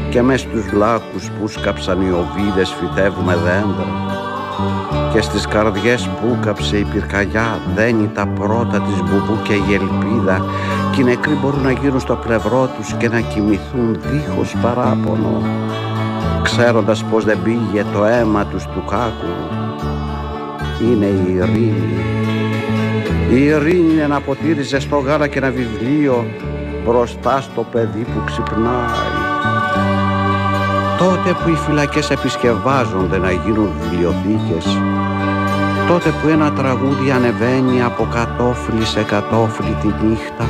και 0.09 0.21
μες 0.21 0.39
στους 0.39 0.71
λάκους 0.71 1.29
που 1.29 1.47
σκαψαν 1.47 2.01
οι 2.01 2.11
οβίδες 2.11 2.69
φυτεύουμε 2.69 3.35
δέντρα 3.35 4.17
και 5.13 5.21
στις 5.21 5.47
καρδιές 5.47 6.07
που 6.21 6.37
κάψε 6.41 6.77
η 6.77 6.83
πυρκαγιά 6.83 7.59
δένει 7.75 8.09
τα 8.13 8.27
πρώτα 8.27 8.81
της 8.81 9.01
μπουμπού 9.03 9.41
και 9.43 9.53
η 9.53 9.73
ελπίδα 9.73 10.45
και 10.91 11.01
οι 11.01 11.03
νεκροί 11.03 11.33
μπορούν 11.33 11.61
να 11.61 11.71
γίνουν 11.71 11.99
στο 11.99 12.15
πλευρό 12.15 12.69
τους 12.77 12.93
και 12.93 13.09
να 13.09 13.19
κοιμηθούν 13.19 13.97
δίχως 14.01 14.55
παράπονο 14.61 15.41
ξέροντας 16.43 17.03
πως 17.03 17.25
δεν 17.25 17.37
πήγε 17.43 17.85
το 17.93 18.05
αίμα 18.05 18.45
τους 18.45 18.63
του 18.63 18.83
κάκου. 18.89 19.33
Είναι 20.81 21.05
η 21.05 21.33
ειρήνη. 21.33 22.03
Η 23.31 23.43
ειρήνη 23.43 23.93
είναι 23.93 24.07
να 24.07 24.21
ποτήριζε 24.21 24.79
στο 24.79 24.97
γάλα 24.97 25.27
και 25.27 25.37
ένα 25.37 25.51
βιβλίο 25.51 26.25
μπροστά 26.85 27.41
στο 27.41 27.65
παιδί 27.71 28.03
που 28.03 28.23
ξυπνάει 28.25 29.18
τότε 30.99 31.33
που 31.43 31.49
οι 31.49 31.55
φυλακές 31.55 32.09
επισκευάζονται 32.09 33.17
να 33.17 33.31
γίνουν 33.31 33.69
βιβλιοθήκες 33.79 34.77
τότε 35.87 36.09
που 36.09 36.27
ένα 36.27 36.51
τραγούδι 36.51 37.11
ανεβαίνει 37.11 37.83
από 37.83 38.07
κατόφλι 38.13 38.85
σε 38.85 39.03
κατόφλι 39.03 39.77
τη 39.81 39.87
νύχτα 39.87 40.45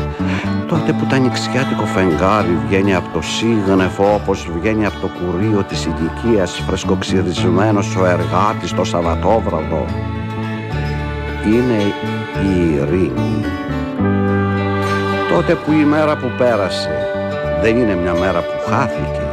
τότε 0.67 0.93
που 0.93 1.05
το 1.09 1.15
νηξιάτικο 1.15 1.85
φεγγάρι 1.85 2.57
βγαίνει 2.67 2.95
από 2.95 3.09
το 3.13 3.21
σύγνεφο 3.21 4.13
όπως 4.13 4.49
βγαίνει 4.55 4.85
από 4.85 4.99
το 4.99 5.07
κουρίο 5.07 5.63
της 5.63 5.85
ηλικίας 5.85 6.63
φρεσκοξυρισμένος 6.67 7.95
ο 7.95 8.05
εργάτης 8.05 8.73
το 8.73 8.83
Σαββατόβραδο 8.83 9.85
είναι 11.45 11.93
η 12.43 12.73
ειρήνη. 12.73 13.45
Τότε 15.29 15.55
που 15.55 15.71
η 15.71 15.85
μέρα 15.85 16.17
που 16.17 16.31
πέρασε 16.37 16.89
δεν 17.61 17.77
είναι 17.77 17.95
μια 17.95 18.13
μέρα 18.13 18.39
που 18.39 18.69
χάθηκε 18.69 19.28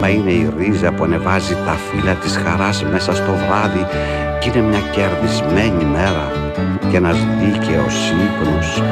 Μα 0.00 0.08
είναι 0.08 0.30
η 0.30 0.52
ρίζα 0.58 0.92
που 0.92 1.04
ανεβάζει 1.04 1.54
τα 1.66 1.72
φύλλα 1.72 2.12
της 2.12 2.36
χαράς 2.36 2.84
μέσα 2.84 3.14
στο 3.14 3.32
βράδυ 3.32 3.86
και 4.40 4.48
είναι 4.48 4.68
μια 4.68 4.80
κερδισμένη 4.90 5.84
μέρα 5.84 6.30
και 6.90 6.96
ένας 6.96 7.16
δίκαιος 7.40 8.10
ύπνος. 8.10 8.82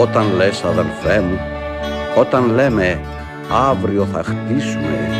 Όταν 0.00 0.24
λες 0.36 0.64
αδελφέ 0.64 1.20
μου 1.20 1.38
όταν 2.16 2.54
λέμε 2.54 3.00
αύριο 3.70 4.06
θα 4.12 4.22
χτίσουμε 4.22 5.10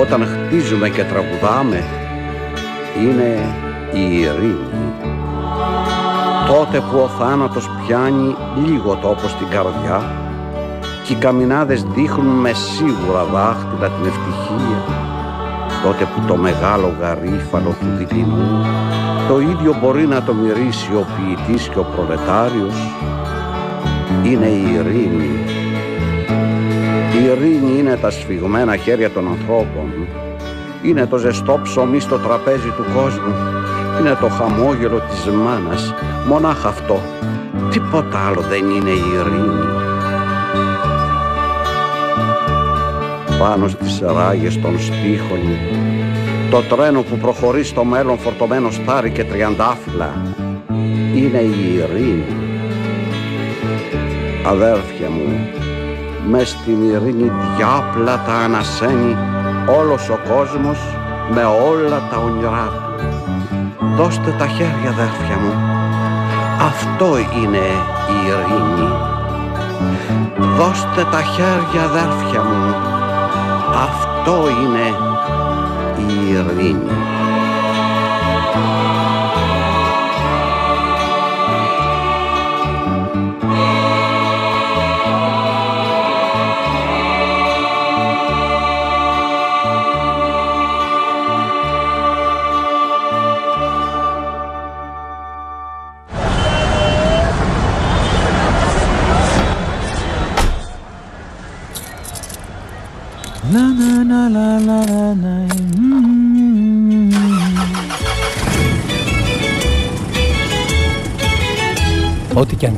όταν 0.00 0.26
χτίζουμε 0.26 0.88
και 0.88 1.04
τραγουδάμε 1.04 1.84
είναι 3.02 3.54
η 3.92 4.20
ειρήνη. 4.20 4.92
Τότε 6.48 6.80
που 6.80 6.98
ο 6.98 7.08
θάνατος 7.08 7.70
πιάνει 7.86 8.36
λίγο 8.66 8.94
τόπο 8.94 9.28
στην 9.28 9.48
καρδιά 9.48 10.27
και 11.08 11.14
οι 11.14 11.16
καμινάδες 11.16 11.82
δείχνουν 11.82 12.40
με 12.40 12.52
σίγουρα 12.52 13.24
δάχτυλα 13.24 13.88
την 13.88 14.06
ευτυχία 14.06 14.80
τότε 15.82 16.04
που 16.04 16.26
το 16.26 16.36
μεγάλο 16.36 16.94
γαρίφαλο 17.00 17.74
του 17.80 17.86
δειλινού 17.96 18.64
το 19.28 19.40
ίδιο 19.40 19.76
μπορεί 19.80 20.06
να 20.06 20.22
το 20.22 20.34
μυρίσει 20.34 20.92
ο 20.94 21.06
ποιητής 21.16 21.68
και 21.68 21.78
ο 21.78 21.84
προλετάριος 21.84 22.76
είναι 24.24 24.46
η 24.46 24.74
ειρήνη. 24.74 25.44
Η 27.20 27.24
ειρήνη 27.24 27.78
είναι 27.78 27.96
τα 27.96 28.10
σφιγμένα 28.10 28.76
χέρια 28.76 29.10
των 29.10 29.28
ανθρώπων. 29.28 29.92
Είναι 30.82 31.06
το 31.06 31.16
ζεστό 31.16 31.60
ψωμί 31.62 32.00
στο 32.00 32.18
τραπέζι 32.18 32.68
του 32.76 32.84
κόσμου. 32.94 33.34
Είναι 34.00 34.16
το 34.20 34.28
χαμόγελο 34.28 35.00
της 35.08 35.32
μάνας. 35.34 35.94
Μονάχα 36.28 36.68
αυτό. 36.68 37.00
Τίποτα 37.70 38.26
άλλο 38.28 38.40
δεν 38.40 38.70
είναι 38.70 38.90
η 38.90 39.02
ειρήνη. 39.14 39.87
Πάνω 43.38 43.68
στις 43.68 44.00
ράγες 44.00 44.60
των 44.60 44.80
στίχων 44.80 45.40
το 46.50 46.62
τρένο 46.62 47.02
που 47.02 47.16
προχωρεί 47.16 47.64
στο 47.64 47.84
μέλλον 47.84 48.18
φορτωμένο 48.18 48.70
στάρι 48.70 49.10
και 49.10 49.24
τριαντάφυλλα 49.24 50.12
είναι 51.14 51.38
η 51.38 51.74
ειρήνη. 51.74 52.36
Αδέρφια 54.46 55.10
μου, 55.10 55.48
μες 56.28 56.48
στην 56.48 56.82
ειρήνη 56.90 57.32
διάπλατα 57.56 58.34
ανασένει 58.44 59.16
όλος 59.78 60.08
ο 60.08 60.18
κόσμος 60.28 60.78
με 61.34 61.44
όλα 61.44 62.08
τα 62.10 62.16
όνειρά 62.16 62.68
του. 62.72 63.06
Δώστε 63.96 64.34
τα 64.38 64.46
χέρια 64.46 64.90
αδέρφια 64.90 65.36
μου, 65.42 65.52
αυτό 66.60 67.18
είναι 67.18 67.66
η 68.12 68.16
ειρήνη. 68.26 68.90
Δώστε 70.56 71.06
τα 71.10 71.22
χέρια 71.22 71.82
αδέρφια 71.82 72.42
μου, 72.42 72.87
αυτό 73.74 74.48
είναι 74.48 74.96
η 76.08 76.30
ειρήνη. 76.30 77.17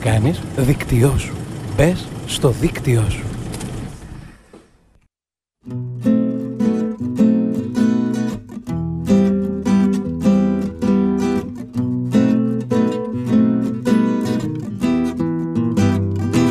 Κάνεις, 0.01 0.41
δίκτυό 0.57 1.15
σου. 1.19 1.35
Μπες 1.77 2.09
στο 2.27 2.49
δίκτυό 2.51 3.05
σου. 3.09 3.25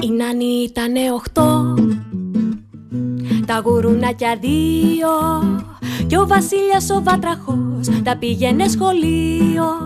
Η 0.01 0.12
Νάνη 0.12 0.63
ήτανε 0.63 1.12
οχτώ 1.13 1.75
Τα 3.45 3.62
γουρουνάκια 3.65 4.38
δύο 4.41 5.09
Κι 6.07 6.15
ο 6.15 6.27
Βασίλιας 6.27 6.89
ο 6.89 7.01
Βάτραχος 7.03 8.01
Τα 8.03 8.17
πήγαινε 8.17 8.67
σχολείο 8.67 9.78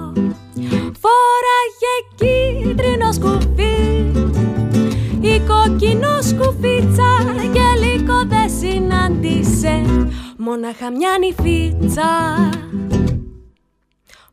Μόναχα 10.74 10.98
μια 10.98 11.18
νυφίτσα. 11.20 12.10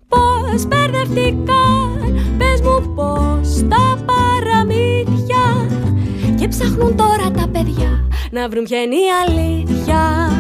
Πώς 0.09 0.67
μπερδευτήκαν 0.67 2.37
Πες 2.39 2.61
μου 2.61 2.95
πώς 2.95 3.69
τα 3.69 4.05
παραμύθια. 4.07 5.69
Και 6.39 6.49
ψάχνουν 6.49 6.97
τώρα 6.97 7.31
τα 7.31 7.49
παιδιά 7.53 8.09
Να 8.31 8.49
βρουν 8.49 8.65
ποια 8.65 8.83
είναι 8.83 8.95
η 8.95 9.09
αλήθεια. 9.27 10.31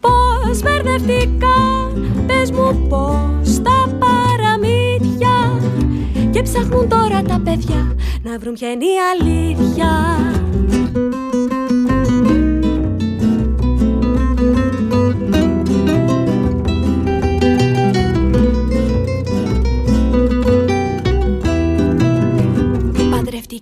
Πώς 0.00 0.62
μπερδευτήκαν 0.62 2.24
Πες 2.26 2.50
μου 2.50 2.86
πώς 2.88 3.62
τα 3.62 3.98
παραμύθια. 3.98 5.60
Και 6.30 6.42
ψάχνουν 6.42 6.88
τώρα 6.88 7.22
τα 7.22 7.40
παιδιά 7.44 7.96
Να 8.22 8.38
βρουν 8.38 8.54
ποια 8.54 8.70
είναι 8.70 8.84
η 8.84 8.98
αλήθεια 9.12 10.37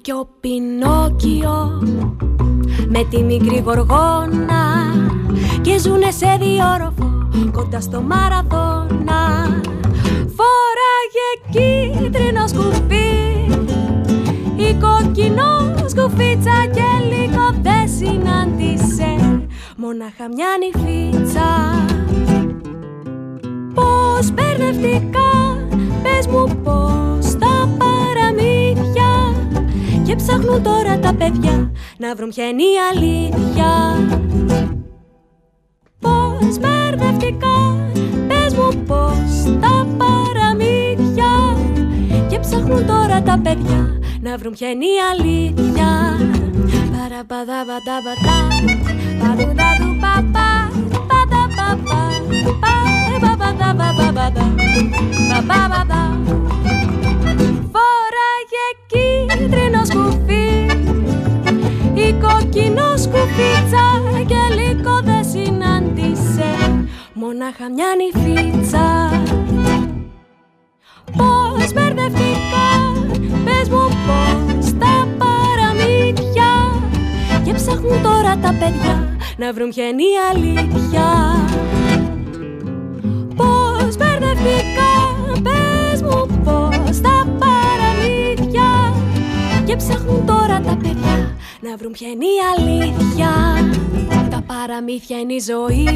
Παντρεύτηκε 0.06 0.12
ο 0.12 0.28
Πινόκιο 0.40 1.82
με 2.88 3.04
τη 3.10 3.22
μικρή 3.22 3.62
γοργόνα 3.64 4.94
και 5.60 5.78
ζουνε 5.78 6.10
σε 6.10 6.38
διόροφο 6.40 7.28
κοντά 7.52 7.80
στο 7.80 8.00
Μαραδόνα. 8.00 9.22
Φόραγε 10.36 11.28
κίτρινο 11.50 12.46
σκουφί 12.46 13.14
η 14.56 14.74
κόκκινο 14.80 15.74
σκουφίτσα 15.86 16.66
και 16.74 16.88
λίγο 17.08 17.60
δεν 17.62 17.88
συνάντησε 17.98 19.16
μονάχα 19.76 20.28
μια 20.34 20.48
νυφίτσα. 20.60 21.48
Πώς 23.74 24.30
μπερδευτικά, 24.32 25.58
πες 26.02 26.26
μου 26.26 26.60
πώς 26.64 27.32
τα 27.38 27.68
παραμύθια 27.78 28.85
και 30.06 30.16
ψάχνουν 30.16 30.62
τώρα 30.62 30.98
τα 30.98 31.14
παιδιά 31.14 31.70
να 31.98 32.14
βρουν 32.14 32.28
ποια 32.28 32.48
είναι 32.48 32.62
η 32.62 32.76
αλήθεια. 32.90 33.70
Πώς 36.00 36.58
μπερδευτικά, 36.58 37.88
πες 38.28 38.54
μου 38.54 38.84
πώς 38.86 39.58
τα 39.60 39.86
παραμύθια. 39.98 41.32
Και 42.28 42.38
ψάχνουν 42.38 42.86
τώρα 42.86 43.22
τα 43.22 43.40
παιδιά 43.42 43.98
να 44.20 44.36
βρουν 44.36 44.52
ποια 44.52 44.70
είναι 44.70 44.84
η 44.84 44.98
αλήθεια. 45.12 46.18
Παραπαδά 46.92 47.60
πατά 47.68 47.96
πατά, 48.04 48.38
παδούδα 49.20 49.68
του 49.78 49.96
παπά 50.02 50.70
Πατά 51.08 51.42
παπά, 51.56 52.00
παπαδά 53.20 53.74
παπά 53.74 54.12
πατά 54.12 54.54
Παπά 55.30 55.68
πατά 55.68 56.02
Φοράγε 57.72 58.64
εκεί 58.72 59.25
κόκκινο 62.12 62.96
σκουφίτσα 62.96 63.86
και 64.26 64.54
λίγο 64.54 65.00
δεν 65.04 65.24
συνάντησε. 65.24 66.50
Μονάχα 67.12 67.70
μια 67.74 67.86
νυφίτσα. 67.98 69.10
Πώς 71.16 71.72
μπερδευτικά, 71.72 72.68
πες 73.44 73.68
μου 73.68 73.88
πώς 74.06 74.72
τα 74.78 75.08
παραμύθια. 75.18 76.52
Και 77.44 77.52
ψάχνουν 77.52 78.02
τώρα 78.02 78.36
τα 78.36 78.54
παιδιά 78.58 79.16
να 79.36 79.52
βρουν 79.52 79.68
ποια 79.68 79.84
είναι 79.88 80.02
η 80.02 80.16
αλήθεια. 80.30 81.06
Πώς 83.36 83.96
μπερδευτικά, 83.96 84.92
πες 85.42 86.02
μου 86.02 86.26
πώς 86.44 87.00
τα 87.00 87.26
παραμύθια. 87.38 88.94
Και 89.64 89.76
ψάχνουν 89.76 90.26
τώρα 90.26 90.60
τα 90.60 90.76
παιδιά 90.76 90.85
να 91.60 91.76
βρουν 91.76 91.92
ποια 91.92 92.08
είναι 92.08 92.24
η 92.24 92.38
αλήθεια. 92.56 93.30
Τα 94.30 94.42
παραμύθια 94.46 95.18
είναι 95.18 95.32
η 95.32 95.40
ζωή. 95.40 95.86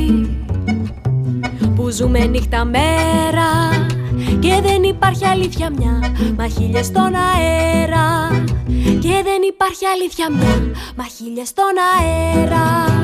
Που 1.75 1.91
ζούμε 1.91 2.25
νύχτα 2.25 2.65
μέρα. 2.65 3.51
Και 4.41 4.61
δεν 4.63 4.83
υπάρχει 4.83 5.27
αλήθεια 5.27 5.71
μια, 5.71 6.15
μα 6.37 6.49
χίλιες 6.49 6.87
στον 6.87 7.15
αέρα. 7.15 8.29
Και 9.01 9.23
δεν 9.23 9.43
υπάρχει 9.49 9.87
αλήθεια 9.87 10.31
μια, 10.31 10.73
μα 10.97 11.05
χίλιες 11.05 11.49
στον 11.49 11.75
αέρα 11.97 13.00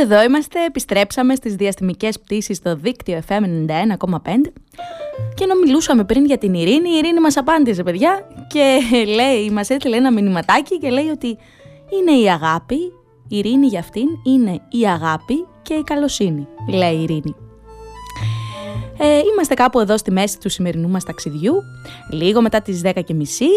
Εδώ 0.00 0.22
είμαστε, 0.22 0.64
επιστρέψαμε 0.64 1.34
στις 1.34 1.54
διαστημικές 1.54 2.20
πτήσεις 2.20 2.56
στο 2.56 2.76
δίκτυο 2.76 3.20
FM 3.28 3.42
91,5 3.42 3.46
και 5.34 5.44
ενώ 5.44 5.54
μιλούσαμε 5.64 6.04
πριν 6.04 6.24
για 6.24 6.38
την 6.38 6.54
Ειρήνη, 6.54 6.90
η 6.90 6.96
Ειρήνη 6.96 7.20
μας 7.20 7.36
απάντησε 7.36 7.82
παιδιά 7.82 8.26
και 8.46 8.78
λέει, 9.04 9.50
μας 9.50 9.70
έστειλε 9.70 9.96
ένα 9.96 10.12
μηνυματάκι 10.12 10.78
και 10.78 10.90
λέει 10.90 11.08
ότι 11.08 11.38
είναι 11.98 12.18
η 12.22 12.30
αγάπη, 12.30 12.76
η 13.28 13.36
Ειρήνη 13.36 13.66
για 13.66 13.80
αυτήν 13.80 14.06
είναι 14.24 14.60
η 14.70 14.86
αγάπη 14.86 15.46
και 15.62 15.74
η 15.74 15.82
καλοσύνη, 15.82 16.46
λέει 16.68 16.94
η 16.94 17.02
Ειρήνη. 17.02 17.41
Ε, 19.04 19.20
είμαστε 19.32 19.54
κάπου 19.54 19.80
εδώ 19.80 19.96
στη 19.96 20.10
μέση 20.10 20.38
του 20.38 20.48
σημερινού 20.48 20.88
μας 20.88 21.04
ταξιδιού, 21.04 21.64
λίγο 22.10 22.42
μετά 22.42 22.62
τις 22.62 22.80
10 22.84 22.92
και 23.04 23.14
μισή. 23.14 23.48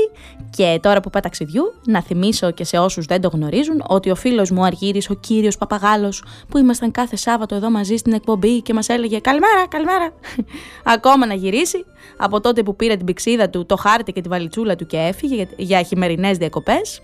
Και 0.49 0.79
τώρα 0.81 0.99
που 0.99 1.09
πάω 1.09 1.21
ταξιδιού 1.21 1.63
να 1.85 2.01
θυμίσω 2.01 2.51
και 2.51 2.63
σε 2.63 2.77
όσους 2.77 3.05
δεν 3.05 3.21
το 3.21 3.27
γνωρίζουν 3.27 3.83
ότι 3.87 4.09
ο 4.09 4.15
φίλος 4.15 4.51
μου 4.51 4.65
Αργύρης, 4.65 5.09
ο 5.09 5.13
κύριος 5.13 5.57
Παπαγάλος 5.57 6.23
που 6.49 6.57
ήμασταν 6.57 6.91
κάθε 6.91 7.15
Σάββατο 7.15 7.55
εδώ 7.55 7.69
μαζί 7.69 7.95
στην 7.95 8.13
εκπομπή 8.13 8.61
και 8.61 8.73
μας 8.73 8.89
έλεγε 8.89 9.19
«Καλημέρα, 9.19 9.67
καλημέρα» 9.67 10.11
ακόμα 10.95 11.25
να 11.25 11.33
γυρίσει. 11.33 11.85
Από 12.17 12.41
τότε 12.41 12.63
που 12.63 12.75
πήρε 12.75 12.95
την 12.95 13.05
πηξίδα 13.05 13.49
του, 13.49 13.65
το 13.65 13.75
χάρτη 13.75 14.11
και 14.11 14.21
τη 14.21 14.29
βαλιτσούλα 14.29 14.75
του 14.75 14.85
και 14.85 14.97
έφυγε 14.97 15.47
για 15.57 15.81
χειμερινές 15.81 16.37
διακοπές 16.37 17.01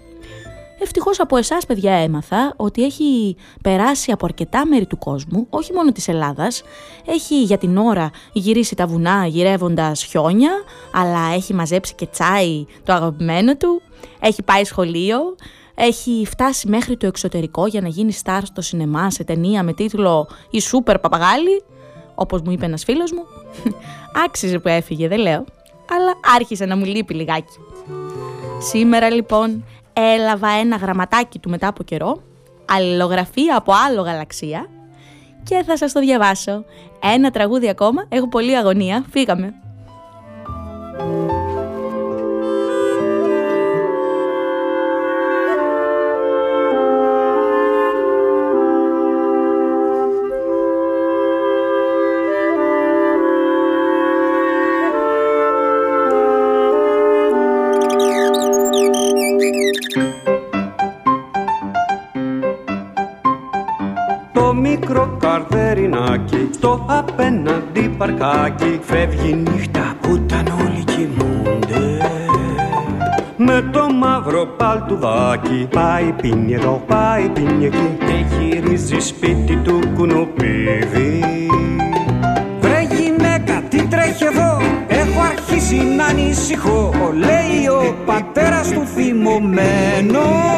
Ευτυχώς 0.83 1.19
από 1.19 1.37
εσάς 1.37 1.65
παιδιά 1.65 1.93
έμαθα 1.93 2.53
ότι 2.55 2.83
έχει 2.83 3.35
περάσει 3.61 4.11
από 4.11 4.25
αρκετά 4.25 4.67
μέρη 4.67 4.85
του 4.85 4.97
κόσμου, 4.97 5.47
όχι 5.49 5.73
μόνο 5.73 5.91
της 5.91 6.07
Ελλάδας, 6.07 6.63
έχει 7.05 7.43
για 7.43 7.57
την 7.57 7.77
ώρα 7.77 8.09
γυρίσει 8.33 8.75
τα 8.75 8.87
βουνά 8.87 9.25
γυρεύοντας 9.25 10.03
χιόνια, 10.03 10.51
αλλά 10.93 11.33
έχει 11.33 11.53
μαζέψει 11.53 11.95
και 11.95 12.05
τσάι 12.05 12.65
το 12.83 12.93
αγαπημένο 12.93 13.55
του, 13.55 13.81
έχει 14.19 14.43
πάει 14.43 14.63
σχολείο, 14.63 15.19
έχει 15.75 16.25
φτάσει 16.29 16.67
μέχρι 16.67 16.97
το 16.97 17.07
εξωτερικό 17.07 17.67
για 17.67 17.81
να 17.81 17.87
γίνει 17.87 18.13
star 18.23 18.39
στο 18.43 18.61
σινεμά 18.61 19.11
σε 19.11 19.23
ταινία 19.23 19.63
με 19.63 19.73
τίτλο 19.73 20.27
«Η 20.49 20.61
Σούπερ 20.61 20.99
Παπαγάλη», 20.99 21.63
όπως 22.15 22.41
μου 22.41 22.51
είπε 22.51 22.65
ένας 22.65 22.83
φίλος 22.83 23.11
μου. 23.11 23.23
Άξιζε 24.25 24.59
που 24.59 24.67
έφυγε, 24.67 25.07
δεν 25.07 25.19
λέω, 25.19 25.45
αλλά 25.91 26.13
άρχισε 26.35 26.65
να 26.65 26.77
μου 26.77 26.85
λείπει 26.85 27.13
λιγάκι. 27.13 27.57
Σήμερα 28.59 29.09
λοιπόν 29.09 29.63
έλαβα 29.93 30.49
ένα 30.49 30.75
γραμματάκι 30.75 31.39
του 31.39 31.49
μετά 31.49 31.67
από 31.67 31.83
καιρό, 31.83 32.21
αλληλογραφία 32.65 33.57
από 33.57 33.73
άλλο 33.87 34.01
γαλαξία 34.01 34.67
και 35.43 35.63
θα 35.65 35.77
σας 35.77 35.91
το 35.91 35.99
διαβάσω. 35.99 36.65
Ένα 37.03 37.31
τραγούδι 37.31 37.69
ακόμα, 37.69 38.05
έχω 38.09 38.27
πολύ 38.27 38.57
αγωνία, 38.57 39.05
φύγαμε. 39.11 39.60
Απέναντι 68.21 68.65
παρκάκι 68.65 68.79
φεύγει 68.81 69.33
νύχτα 69.33 69.95
που 70.01 70.15
ήταν 70.15 70.47
όλοι 70.47 70.83
κοιμούνται. 70.83 71.97
Με 73.37 73.69
το 73.71 73.87
μαύρο 73.93 74.45
παλτουδάκι 74.45 75.67
πάει 75.71 76.11
πίνει 76.21 76.53
εδώ, 76.53 76.83
πάει 76.87 77.29
πίνει 77.29 77.65
εκεί. 77.65 77.97
Και 77.99 78.25
γυρίζει 78.37 78.99
σπίτι 78.99 79.55
του 79.55 79.79
κουνουπίδι. 79.95 81.23
Βρε 82.59 82.81
γυναίκα, 82.81 83.61
τι 83.69 83.87
τρέχει 83.87 84.23
εδώ, 84.23 84.57
έχω 84.87 85.21
αρχίσει 85.21 85.75
να 85.75 86.05
ανησυχώ. 86.05 86.93
Λέει 87.13 87.67
ο 87.67 87.95
πατέρας 88.05 88.71
του 88.71 88.85
θυμωμένος 88.85 90.50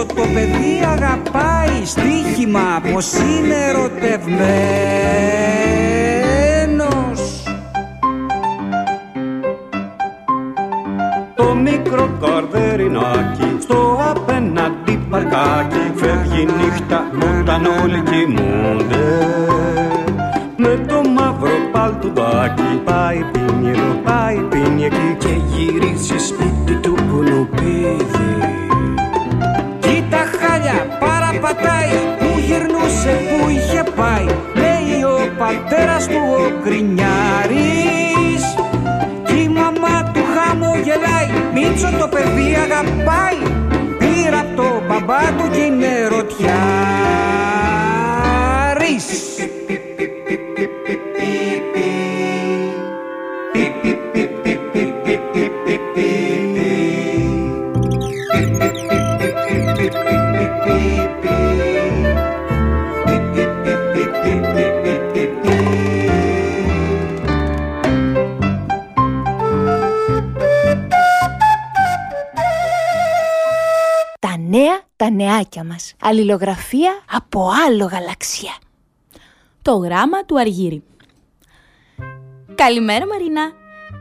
Μίτσο 0.00 0.14
το 0.14 0.22
παιδί 0.34 0.80
αγαπάει 0.92 1.84
στοίχημα 1.84 2.80
πως 2.92 3.12
είναι 3.12 3.54
ερωτευμένος. 3.68 4.40
Το 11.34 11.54
μικρό 11.54 12.10
καρδερινάκι 12.20 13.56
στο 13.60 13.98
απέναντι 14.10 15.00
παρκάκι 15.10 15.92
φεύγει 15.94 16.44
νύχτα 16.44 17.04
όταν 17.40 17.66
όλοι 17.82 18.02
κοιμούνται. 18.02 19.26
Με 20.56 20.84
το 20.88 21.08
μαύρο 21.08 21.58
παλτουδάκι 21.72 22.80
πάει 22.84 23.24
πίνει 23.32 23.68
εδώ, 23.68 24.00
πάει 24.04 24.36
πίνει 24.36 24.84
εκεί 24.84 25.16
και 25.18 25.40
γυρίζει 25.48 26.18
σπίτι 26.18 26.59
γυρνούσε 33.00 33.20
που 33.28 33.48
είχε 33.50 33.82
πάει 33.96 34.26
Λέει 34.54 35.02
ο 35.02 35.18
πατέρας 35.38 36.06
του 36.06 36.20
ο 36.36 36.62
Κρινιάρης 36.64 38.44
Κι 39.26 39.42
η 39.42 39.48
μαμά 39.48 40.10
του 40.12 40.20
χαμογελάει 40.34 41.28
Μίτσο 41.54 41.90
το 41.98 42.08
παιδί 42.08 42.56
αγαπάει. 42.64 43.40
Πήρα 43.98 44.40
από 44.40 44.56
το 44.56 44.82
μπαμπά 44.88 45.20
του 45.36 45.50
κι 45.52 45.60
είναι 45.66 45.92
τα 75.50 75.62
νεάκια 75.62 75.64
μας. 75.64 75.94
Αλληλογραφία 76.00 76.92
από 77.10 77.48
άλλο 77.66 77.84
γαλαξία. 77.84 78.54
Το 79.62 79.76
γράμμα 79.76 80.24
του 80.24 80.38
Αργύρι. 80.38 80.82
Καλημέρα 82.54 83.06
Μαρίνα. 83.06 83.52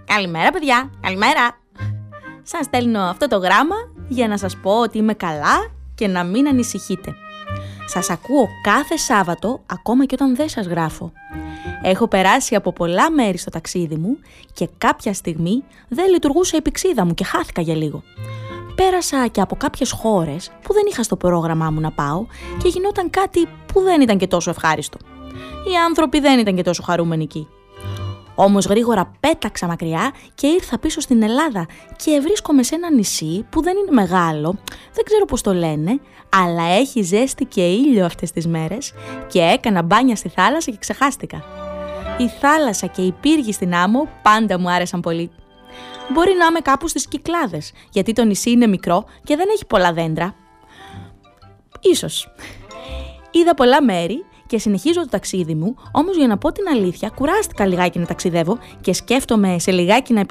Καλημέρα 0.05 0.51
παιδιά. 0.51 0.89
Καλημέρα. 1.01 1.59
Σας 2.43 2.65
στέλνω 2.65 2.99
αυτό 2.99 3.27
το 3.27 3.37
γράμμα 3.37 3.75
για 4.07 4.27
να 4.27 4.37
σας 4.37 4.57
πω 4.57 4.79
ότι 4.79 4.97
είμαι 4.97 5.13
καλά 5.13 5.71
και 5.95 6.07
να 6.07 6.23
μην 6.23 6.47
ανησυχείτε. 6.47 7.15
Σας 7.85 8.09
ακούω 8.09 8.47
κάθε 8.63 8.97
Σάββατο 8.97 9.63
ακόμα 9.65 10.05
και 10.05 10.15
όταν 10.15 10.35
δεν 10.35 10.49
σας 10.49 10.65
γράφω. 10.65 11.11
Έχω 11.81 12.07
περάσει 12.07 12.55
από 12.55 12.73
πολλά 12.73 13.11
μέρη 13.11 13.37
στο 13.37 13.49
ταξίδι 13.49 13.95
μου 13.95 14.17
και 14.53 14.69
κάποια 14.77 15.13
στιγμή 15.13 15.63
δεν 15.87 16.09
λειτουργούσε 16.09 16.57
η 16.57 16.61
πηξίδα 16.61 17.05
μου 17.05 17.13
και 17.13 17.23
χάθηκα 17.23 17.61
για 17.61 17.75
λίγο 17.75 18.03
πέρασα 18.83 19.27
και 19.27 19.41
από 19.41 19.55
κάποιες 19.55 19.91
χώρες 19.91 20.51
που 20.61 20.73
δεν 20.73 20.83
είχα 20.89 21.03
στο 21.03 21.15
πρόγραμμά 21.15 21.69
μου 21.69 21.79
να 21.79 21.91
πάω 21.91 22.25
και 22.57 22.67
γινόταν 22.67 23.09
κάτι 23.09 23.47
που 23.73 23.81
δεν 23.81 24.01
ήταν 24.01 24.17
και 24.17 24.27
τόσο 24.27 24.49
ευχάριστο. 24.49 24.97
Οι 25.71 25.75
άνθρωποι 25.87 26.19
δεν 26.19 26.39
ήταν 26.39 26.55
και 26.55 26.61
τόσο 26.61 26.83
χαρούμενοι 26.83 27.23
εκεί. 27.23 27.47
Όμως 28.35 28.65
γρήγορα 28.65 29.11
πέταξα 29.19 29.67
μακριά 29.67 30.11
και 30.35 30.47
ήρθα 30.47 30.79
πίσω 30.79 30.99
στην 30.99 31.23
Ελλάδα 31.23 31.65
και 31.95 32.19
βρίσκομαι 32.21 32.63
σε 32.63 32.75
ένα 32.75 32.91
νησί 32.91 33.45
που 33.49 33.61
δεν 33.61 33.77
είναι 33.77 33.91
μεγάλο, 33.91 34.57
δεν 34.93 35.03
ξέρω 35.05 35.25
πώς 35.25 35.41
το 35.41 35.53
λένε, 35.53 35.99
αλλά 36.29 36.63
έχει 36.63 37.01
ζέστη 37.01 37.45
και 37.45 37.61
ήλιο 37.61 38.05
αυτές 38.05 38.31
τις 38.31 38.47
μέρες 38.47 38.93
και 39.27 39.39
έκανα 39.39 39.81
μπάνια 39.81 40.15
στη 40.15 40.29
θάλασσα 40.29 40.71
και 40.71 40.77
ξεχάστηκα. 40.79 41.43
Η 42.17 42.27
θάλασσα 42.27 42.87
και 42.87 43.01
οι 43.01 43.11
πύργοι 43.11 43.53
στην 43.53 43.75
άμμο 43.75 44.09
πάντα 44.21 44.59
μου 44.59 44.71
άρεσαν 44.71 45.01
πολύ. 45.01 45.31
Μπορεί 46.13 46.33
να 46.39 46.45
είμαι 46.45 46.59
κάπου 46.59 46.87
στις 46.87 47.07
Κυκλάδες, 47.07 47.71
γιατί 47.91 48.13
το 48.13 48.23
νησί 48.23 48.51
είναι 48.51 48.67
μικρό 48.67 49.05
και 49.23 49.35
δεν 49.35 49.47
έχει 49.53 49.65
πολλά 49.65 49.93
δέντρα. 49.93 50.35
Ίσως. 51.81 52.33
Είδα 53.31 53.53
πολλά 53.53 53.83
μέρη 53.83 54.25
και 54.47 54.57
συνεχίζω 54.59 55.01
το 55.01 55.09
ταξίδι 55.09 55.55
μου, 55.55 55.75
όμως 55.91 56.17
για 56.17 56.27
να 56.27 56.37
πω 56.37 56.51
την 56.51 56.67
αλήθεια 56.67 57.09
κουράστηκα 57.09 57.65
λιγάκι 57.65 57.99
να 57.99 58.05
ταξιδεύω 58.05 58.57
και 58.81 58.93
σκέφτομαι 58.93 59.59
σε 59.59 59.71
λιγάκι 59.71 60.13
να 60.13 60.25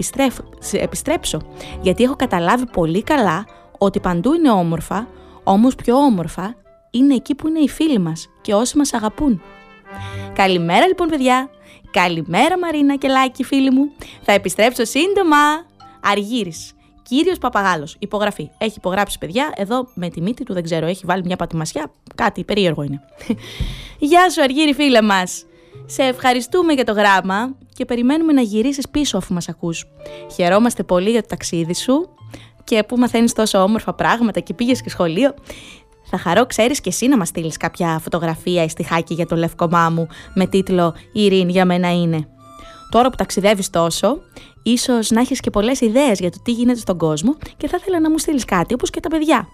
επιστρέψω, 0.73 1.41
γιατί 1.81 2.05
έχω 2.05 2.17
καταλάβει 2.17 2.67
πολύ 2.67 3.03
καλά 3.03 3.47
ότι 3.79 4.01
παντού 4.01 4.33
είναι 4.33 4.51
όμορφα, 4.51 5.09
όμως 5.45 5.75
πιο 5.75 5.97
όμορφα 5.97 6.55
είναι 6.91 7.15
εκεί 7.15 7.35
που 7.35 7.49
είναι 7.49 7.59
οι 7.59 7.69
φίλοι 7.69 7.99
μας 7.99 8.29
και 8.41 8.55
όσοι 8.55 8.77
μας 8.77 8.93
αγαπούν. 8.93 9.43
Καλημέρα 10.33 10.87
λοιπόν 10.87 11.09
παιδιά! 11.09 11.51
Καλημέρα 12.03 12.59
Μαρίνα 12.59 12.97
και 12.97 13.09
Λάκη 13.09 13.45
φίλοι 13.45 13.71
μου. 13.71 13.91
Θα 14.23 14.33
επιστρέψω 14.33 14.85
σύντομα. 14.85 15.37
Αργύρης. 16.01 16.73
Κύριος 17.03 17.39
Παπαγάλος. 17.39 17.97
Υπογραφή. 17.99 18.51
Έχει 18.59 18.75
υπογράψει 18.77 19.19
παιδιά. 19.19 19.53
Εδώ 19.57 19.89
με 19.95 20.09
τη 20.09 20.21
μύτη 20.21 20.45
του 20.45 20.53
δεν 20.53 20.63
ξέρω. 20.63 20.87
Έχει 20.87 21.07
βάλει 21.07 21.23
μια 21.25 21.37
πατημασιά. 21.37 21.93
Κάτι 22.15 22.45
περίεργο 22.45 22.83
είναι. 22.83 23.01
Γεια 24.09 24.31
σου, 24.31 24.43
Αργύρη, 24.43 24.75
φίλε 24.75 25.03
μας. 25.03 25.45
Σε 25.87 26.03
ευχαριστούμε 26.03 26.73
για 26.73 26.85
το 26.85 26.93
γράμμα 26.93 27.57
και 27.75 27.85
περιμένουμε 27.85 28.33
να 28.33 28.41
γυρίσεις 28.41 28.89
πίσω 28.89 29.17
αφού 29.17 29.35
μας 29.35 29.49
ακούς. 29.49 29.85
Χαιρόμαστε 30.35 30.83
πολύ 30.83 31.11
για 31.11 31.21
το 31.21 31.29
ταξίδι 31.29 31.75
σου 31.75 32.09
και 32.65 32.83
που 32.83 32.97
μαθαίνεις 32.97 33.33
τόσο 33.33 33.63
όμορφα 33.63 33.95
πράγματα 33.95 34.41
και 34.41 34.55
πήγες 34.55 34.83
και 34.83 34.91
σχολείο. 34.91 35.35
Θα 36.11 36.19
χαρώ, 36.19 36.47
ξέρεις 36.47 36.81
και 36.81 36.89
εσύ 36.89 37.09
να 37.09 37.17
μας 37.17 37.29
στείλεις 37.29 37.57
κάποια 37.57 37.99
φωτογραφία 38.03 38.65
ή 38.65 38.69
στιχάκι 38.69 39.15
για 39.15 39.27
το 39.27 39.37
λευκομά 39.37 39.91
μου 39.91 40.09
με 40.35 40.47
τίτλο 40.47 40.95
«Η 41.13 41.25
ειρήνη 41.25 41.53
για 41.53 41.65
μένα 41.65 41.93
είναι». 41.93 42.29
Τώρα 42.91 43.11
που 43.11 43.17
ταξιδεύεις 43.17 43.71
τόσο, 43.71 44.19
ίσως 44.63 45.11
να 45.11 45.21
έχεις 45.21 45.41
και 45.41 45.51
πολλές 45.51 45.81
ιδέες 45.81 46.19
για 46.19 46.31
το 46.31 46.39
τι 46.43 46.53
γίνεται 46.53 46.79
στον 46.79 46.99
κόσμο 46.99 47.37
και 47.57 47.69
θα 47.69 47.77
ήθελα 47.81 48.01
να 48.01 48.11
μου 48.11 48.19
στείλεις 48.19 48.45
κάτι, 48.45 48.75
όπως 48.75 48.91
και 48.91 49.01
τα 49.01 49.09
παιδιά. 49.09 49.49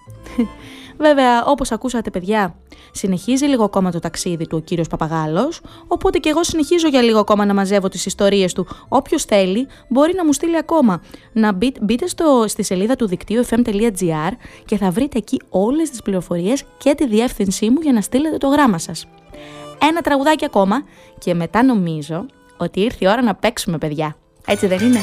Βέβαια, 0.96 1.44
όπως 1.44 1.72
ακούσατε 1.72 2.10
παιδιά, 2.10 2.54
συνεχίζει 2.92 3.44
λίγο 3.44 3.64
ακόμα 3.64 3.90
το 3.90 3.98
ταξίδι 3.98 4.46
του 4.46 4.56
ο 4.60 4.64
κύριος 4.64 4.88
Παπαγάλος, 4.88 5.60
οπότε 5.86 6.18
και 6.18 6.28
εγώ 6.28 6.44
συνεχίζω 6.44 6.88
για 6.88 7.02
λίγο 7.02 7.18
ακόμα 7.18 7.44
να 7.44 7.54
μαζεύω 7.54 7.88
τις 7.88 8.06
ιστορίες 8.06 8.52
του. 8.52 8.66
Όποιος 8.88 9.24
θέλει 9.24 9.66
μπορεί 9.88 10.14
να 10.16 10.24
μου 10.24 10.32
στείλει 10.32 10.56
ακόμα. 10.56 11.02
Να 11.32 11.52
μπείτε 11.80 12.06
στο, 12.06 12.44
στη 12.46 12.62
σελίδα 12.62 12.96
του 12.96 13.06
δικτύου 13.06 13.46
fm.gr 13.46 14.32
και 14.64 14.76
θα 14.76 14.90
βρείτε 14.90 15.18
εκεί 15.18 15.40
όλες 15.48 15.90
τις 15.90 16.02
πληροφορίες 16.02 16.64
και 16.78 16.94
τη 16.94 17.06
διεύθυνσή 17.06 17.70
μου 17.70 17.80
για 17.82 17.92
να 17.92 18.00
στείλετε 18.00 18.36
το 18.36 18.48
γράμμα 18.48 18.78
σας. 18.78 19.06
Ένα 19.88 20.00
τραγουδάκι 20.00 20.44
ακόμα 20.44 20.82
και 21.18 21.34
μετά 21.34 21.62
νομίζω 21.62 22.26
ότι 22.56 22.80
ήρθε 22.80 22.98
η 23.00 23.08
ώρα 23.08 23.22
να 23.22 23.34
παίξουμε 23.34 23.78
παιδιά. 23.78 24.16
Έτσι 24.46 24.66
δεν 24.66 24.78
είναι; 24.78 25.00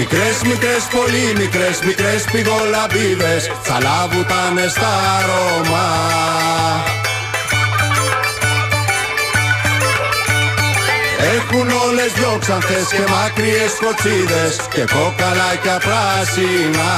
Μικρές, 0.00 0.42
μικρές, 0.42 0.82
πολύ 0.96 1.32
μικρές, 1.42 1.80
μικρές 1.84 2.24
πηγολαμπίδες 2.32 3.50
θα 3.62 3.78
λάβουτανε 3.82 4.68
στα 4.68 4.92
Ρώμα. 5.26 5.86
Έχουν 11.34 11.70
όλες 11.88 12.12
δυο 12.12 12.36
ξανθές 12.40 12.86
και 12.90 13.10
μακριές 13.10 13.72
κοτσίδες 13.80 14.56
και 14.74 14.80
κόκαλάκια 14.80 15.78
πράσινα. 15.78 16.90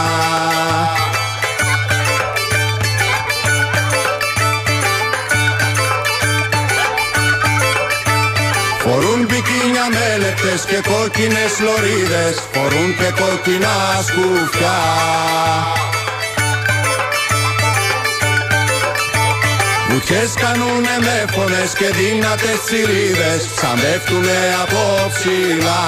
Φορούν 8.82 9.20
μπικίνια 9.26 9.86
με 9.94 10.08
λεπτές 10.24 10.60
και 10.70 10.80
κόκκινες 10.90 11.52
λωρίδες. 11.64 12.36
Φορούν 12.52 12.90
και 12.98 13.10
κόκκινα 13.20 13.74
σκουφιά. 14.06 14.78
Βουτιές 19.88 20.32
κάνουνε 20.34 20.96
με 21.00 21.24
φωνές 21.32 21.72
και 21.78 21.88
δύνατες 21.98 22.58
τσιρίδες 22.64 23.42
Σαν 23.60 23.80
πέφτουνε 23.80 24.38
από 24.62 25.10
ψηλά 25.14 25.82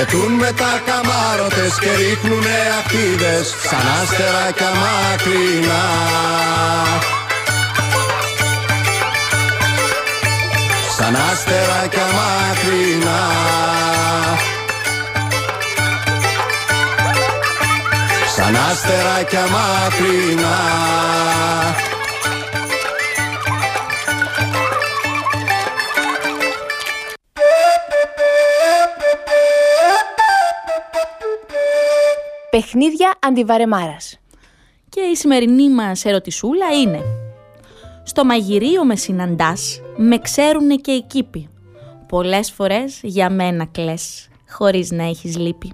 Πετούν 0.00 0.32
με 0.32 0.52
τα 0.52 0.82
καμάρωτες 0.86 1.78
και 1.78 1.94
ρίχνουνε 1.94 2.58
ακτίδες 2.78 3.54
σαν 3.68 3.86
αστεράκια 4.02 4.70
μακρινά. 4.80 5.84
Σαν 10.96 11.16
αστεράκια 11.32 12.06
μακρινά. 12.16 13.20
Σαν 18.36 18.56
αστεράκια 18.70 19.46
μακρινά. 19.54 20.58
Παιχνίδια 32.50 33.14
αντιβαρεμάρας. 33.20 34.20
Και 34.88 35.00
η 35.00 35.16
σημερινή 35.16 35.70
μας 35.70 36.04
ερωτησούλα 36.04 36.66
είναι 36.82 37.02
«Στο 38.04 38.24
μαγειρίο 38.24 38.84
με 38.84 38.96
συναντάς, 38.96 39.80
με 39.96 40.18
ξέρουνε 40.18 40.74
και 40.74 40.90
οι 40.90 41.02
κήποι. 41.02 41.48
Πολλές 42.08 42.50
φορές 42.50 43.00
για 43.02 43.30
μένα 43.30 43.64
κλαις, 43.64 44.28
χωρίς 44.48 44.90
να 44.90 45.04
έχεις 45.04 45.36
λύπη. 45.36 45.72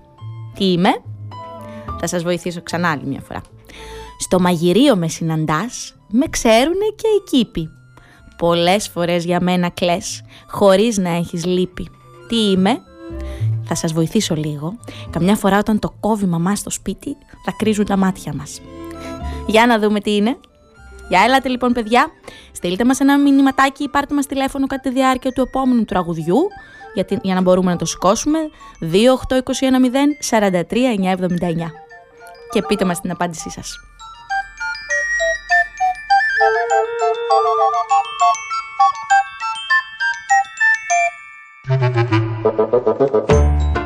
Τι 0.55 0.73
είμαι; 0.73 0.91
Θα 2.01 2.07
σας 2.07 2.23
βοηθήσω 2.23 2.63
ξανά 2.63 2.91
άλλη 2.91 3.05
μια 3.07 3.21
φορά. 3.21 3.43
Στο 4.19 4.41
μαγειρίο 4.41 4.97
με 4.97 5.09
συναντάς, 5.09 5.97
με 6.09 6.27
ξέρουνε 6.31 6.87
και 6.97 7.09
οι 7.09 7.23
κήποι. 7.31 7.69
Πολλές 8.37 8.89
φορές 8.89 9.25
για 9.25 9.41
μένα 9.41 9.69
κλαις, 9.69 10.23
χωρίς 10.47 10.99
να 10.99 11.11
έχεις 11.11 11.45
λύπη. 11.45 11.89
Τι 12.29 12.51
είμαι; 12.51 12.81
Θα 13.69 13.75
σας 13.75 13.93
βοηθήσω 13.93 14.35
λίγο. 14.35 14.79
Καμιά 15.11 15.37
φορά 15.37 15.59
όταν 15.59 15.79
το 15.79 15.95
κόβει 16.01 16.27
μαμά 16.27 16.57
στο 16.57 16.71
σπίτι, 16.71 17.17
θα 17.45 17.53
κρίζουν 17.59 17.85
τα 17.85 17.97
μάτια 17.97 18.35
μας. 18.35 18.61
Για 19.47 19.67
να 19.67 19.79
δούμε 19.79 20.01
τι 20.01 20.17
είναι. 20.17 20.37
Για 21.09 21.23
έλατε 21.25 21.49
λοιπόν 21.49 21.73
παιδιά, 21.73 22.07
στείλτε 22.53 22.85
μας 22.85 23.01
ένα 23.01 23.19
μηνυματάκι 23.19 23.83
ή 23.83 23.89
πάρτε 23.89 24.15
μας 24.15 24.27
τηλέφωνο 24.27 24.67
κατά 24.67 24.81
τη 24.83 24.91
διάρκεια 24.91 25.33
του 25.33 25.41
επόμενου 25.41 25.85
τραγουδιού 25.85 26.37
για, 26.95 27.07
για 27.23 27.35
να 27.35 27.41
μπορούμε 27.41 27.71
να 27.71 27.77
το 27.77 27.85
σηκώσουμε 27.85 28.39
28210 28.81 28.93
43 30.31 31.71
και 32.51 32.63
πείτε 32.63 32.85
μας 32.85 33.01
την 33.01 33.11
απάντησή 33.11 33.51
σας. 33.51 33.77
Thank 41.69 41.83
you. 43.77 43.86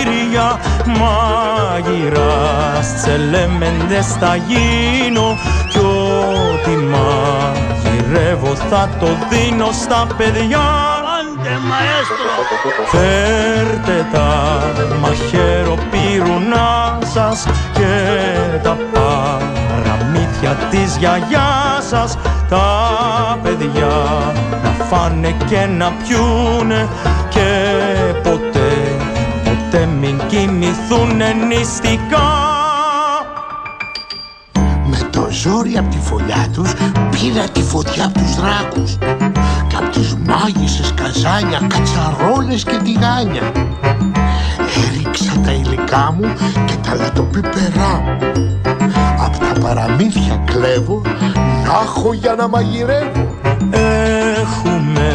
Μάγειρας 0.99 2.93
τσελέμεντες 2.95 4.07
θα 4.19 4.35
γίνω 4.35 5.37
Κι 5.69 5.77
ό,τι 5.77 6.75
μαγειρεύω 6.93 8.55
θα 8.55 8.89
το 8.99 9.07
δίνω 9.29 9.69
στα 9.71 10.07
παιδιά. 10.17 10.59
Φέρτε 12.91 14.07
τα 14.11 14.61
μαχαίρο 15.01 15.77
πυρουνά 15.91 16.99
σας 17.13 17.45
Και 17.73 17.93
τα 18.63 18.77
παραμύθια 18.91 20.51
της 20.69 20.97
γιαγιάς 20.97 21.87
σας. 21.89 22.17
Τα 22.49 23.39
παιδιά 23.43 23.87
να 24.63 24.85
φάνε 24.85 25.35
και 25.49 25.65
να 25.65 25.91
πιούνε 25.91 26.87
ποτέ 30.21 30.37
μην 30.37 30.47
κοιμηθούνε 30.47 31.33
νηστικά. 31.47 32.29
Με 34.85 35.09
το 35.09 35.27
ζόρι 35.29 35.77
απ' 35.77 35.91
τη 35.91 35.97
φωλιά 35.97 36.47
τους 36.53 36.73
πήρα 37.09 37.43
τη 37.51 37.63
φωτιά 37.63 38.05
απ' 38.05 38.13
τους 38.13 38.35
δράκους. 38.35 38.97
Και 39.67 39.75
απ' 39.75 39.91
τις 39.91 40.15
μάγισσες 40.15 40.93
καζάνια, 40.93 41.59
κατσαρόλες 41.67 42.63
και 42.63 42.77
τηγάνια. 42.83 43.51
Έριξα 44.87 45.33
τα 45.45 45.51
υλικά 45.51 46.15
μου 46.17 46.33
και 46.65 46.75
τα 46.87 46.95
λατοπίπερά 46.95 48.01
μου. 48.03 48.17
Απ' 49.25 49.37
τα 49.37 49.59
παραμύθια 49.59 50.43
κλέβω 50.45 51.01
Να 51.65 51.73
έχω 51.83 52.13
για 52.13 52.35
να 52.37 52.47
μαγειρεύω 52.47 53.35
Έχουμε, 54.41 55.13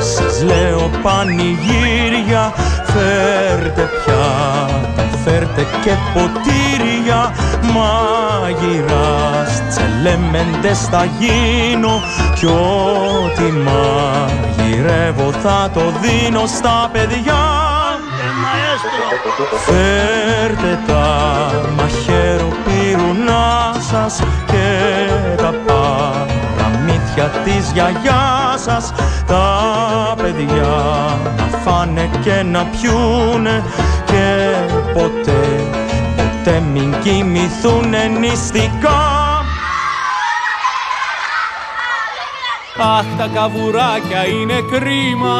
σας 0.00 0.42
λέω 0.42 0.90
πανηγύρια 1.02 2.52
Φέρτε 2.84 3.88
πιάτα, 4.04 5.18
φέρτε 5.24 5.66
και 5.84 5.90
ποτήρια. 6.14 7.32
Μαγειράς, 7.62 9.62
τσελέμεντες 9.68 10.80
θα 10.90 11.04
γίνω 11.04 12.00
Κι 12.34 12.46
ό,τι 12.46 13.42
μαγειρεύω 13.42 15.32
θα 15.32 15.70
το 15.74 15.80
δίνω 15.80 16.46
στα 16.46 16.88
παιδιά. 16.92 17.42
Φέρτε 19.66 20.78
τα 20.86 21.50
μαχαίρο 21.76 22.48
πυρουνά 22.64 23.74
σας 23.90 24.16
και 24.16 24.16
τα 24.16 24.16
παραμύθια 24.16 24.43
της 27.44 27.70
γιαγιάς 27.72 28.62
σας 28.62 28.92
τα 29.26 30.14
παιδιά 30.16 31.18
να 31.36 31.58
φάνε 31.64 32.10
και 32.22 32.42
να 32.42 32.64
πιούνε 32.64 33.64
και 34.04 34.54
ποτέ, 34.92 35.64
ποτέ 36.16 36.60
μην 36.72 36.94
κοιμηθούνε 37.02 38.06
νηστικά 38.06 39.24
Αχ, 42.78 43.04
τα 43.18 43.30
καβουράκια 43.34 44.26
είναι 44.26 44.54
κρίμα. 44.70 45.36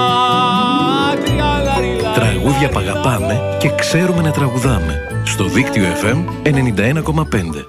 Τριαλαριλα. 1.24 2.12
Τραγούδια 2.12 2.68
που 2.68 2.78
αγαπάμε 2.78 3.56
και 3.58 3.70
ξέρουμε 3.74 4.22
να 4.22 4.30
τραγουδάμε. 4.30 5.22
Στο 5.24 5.44
δίκτυο 5.44 5.84
FM 5.84 6.24
91,5. 6.42 7.64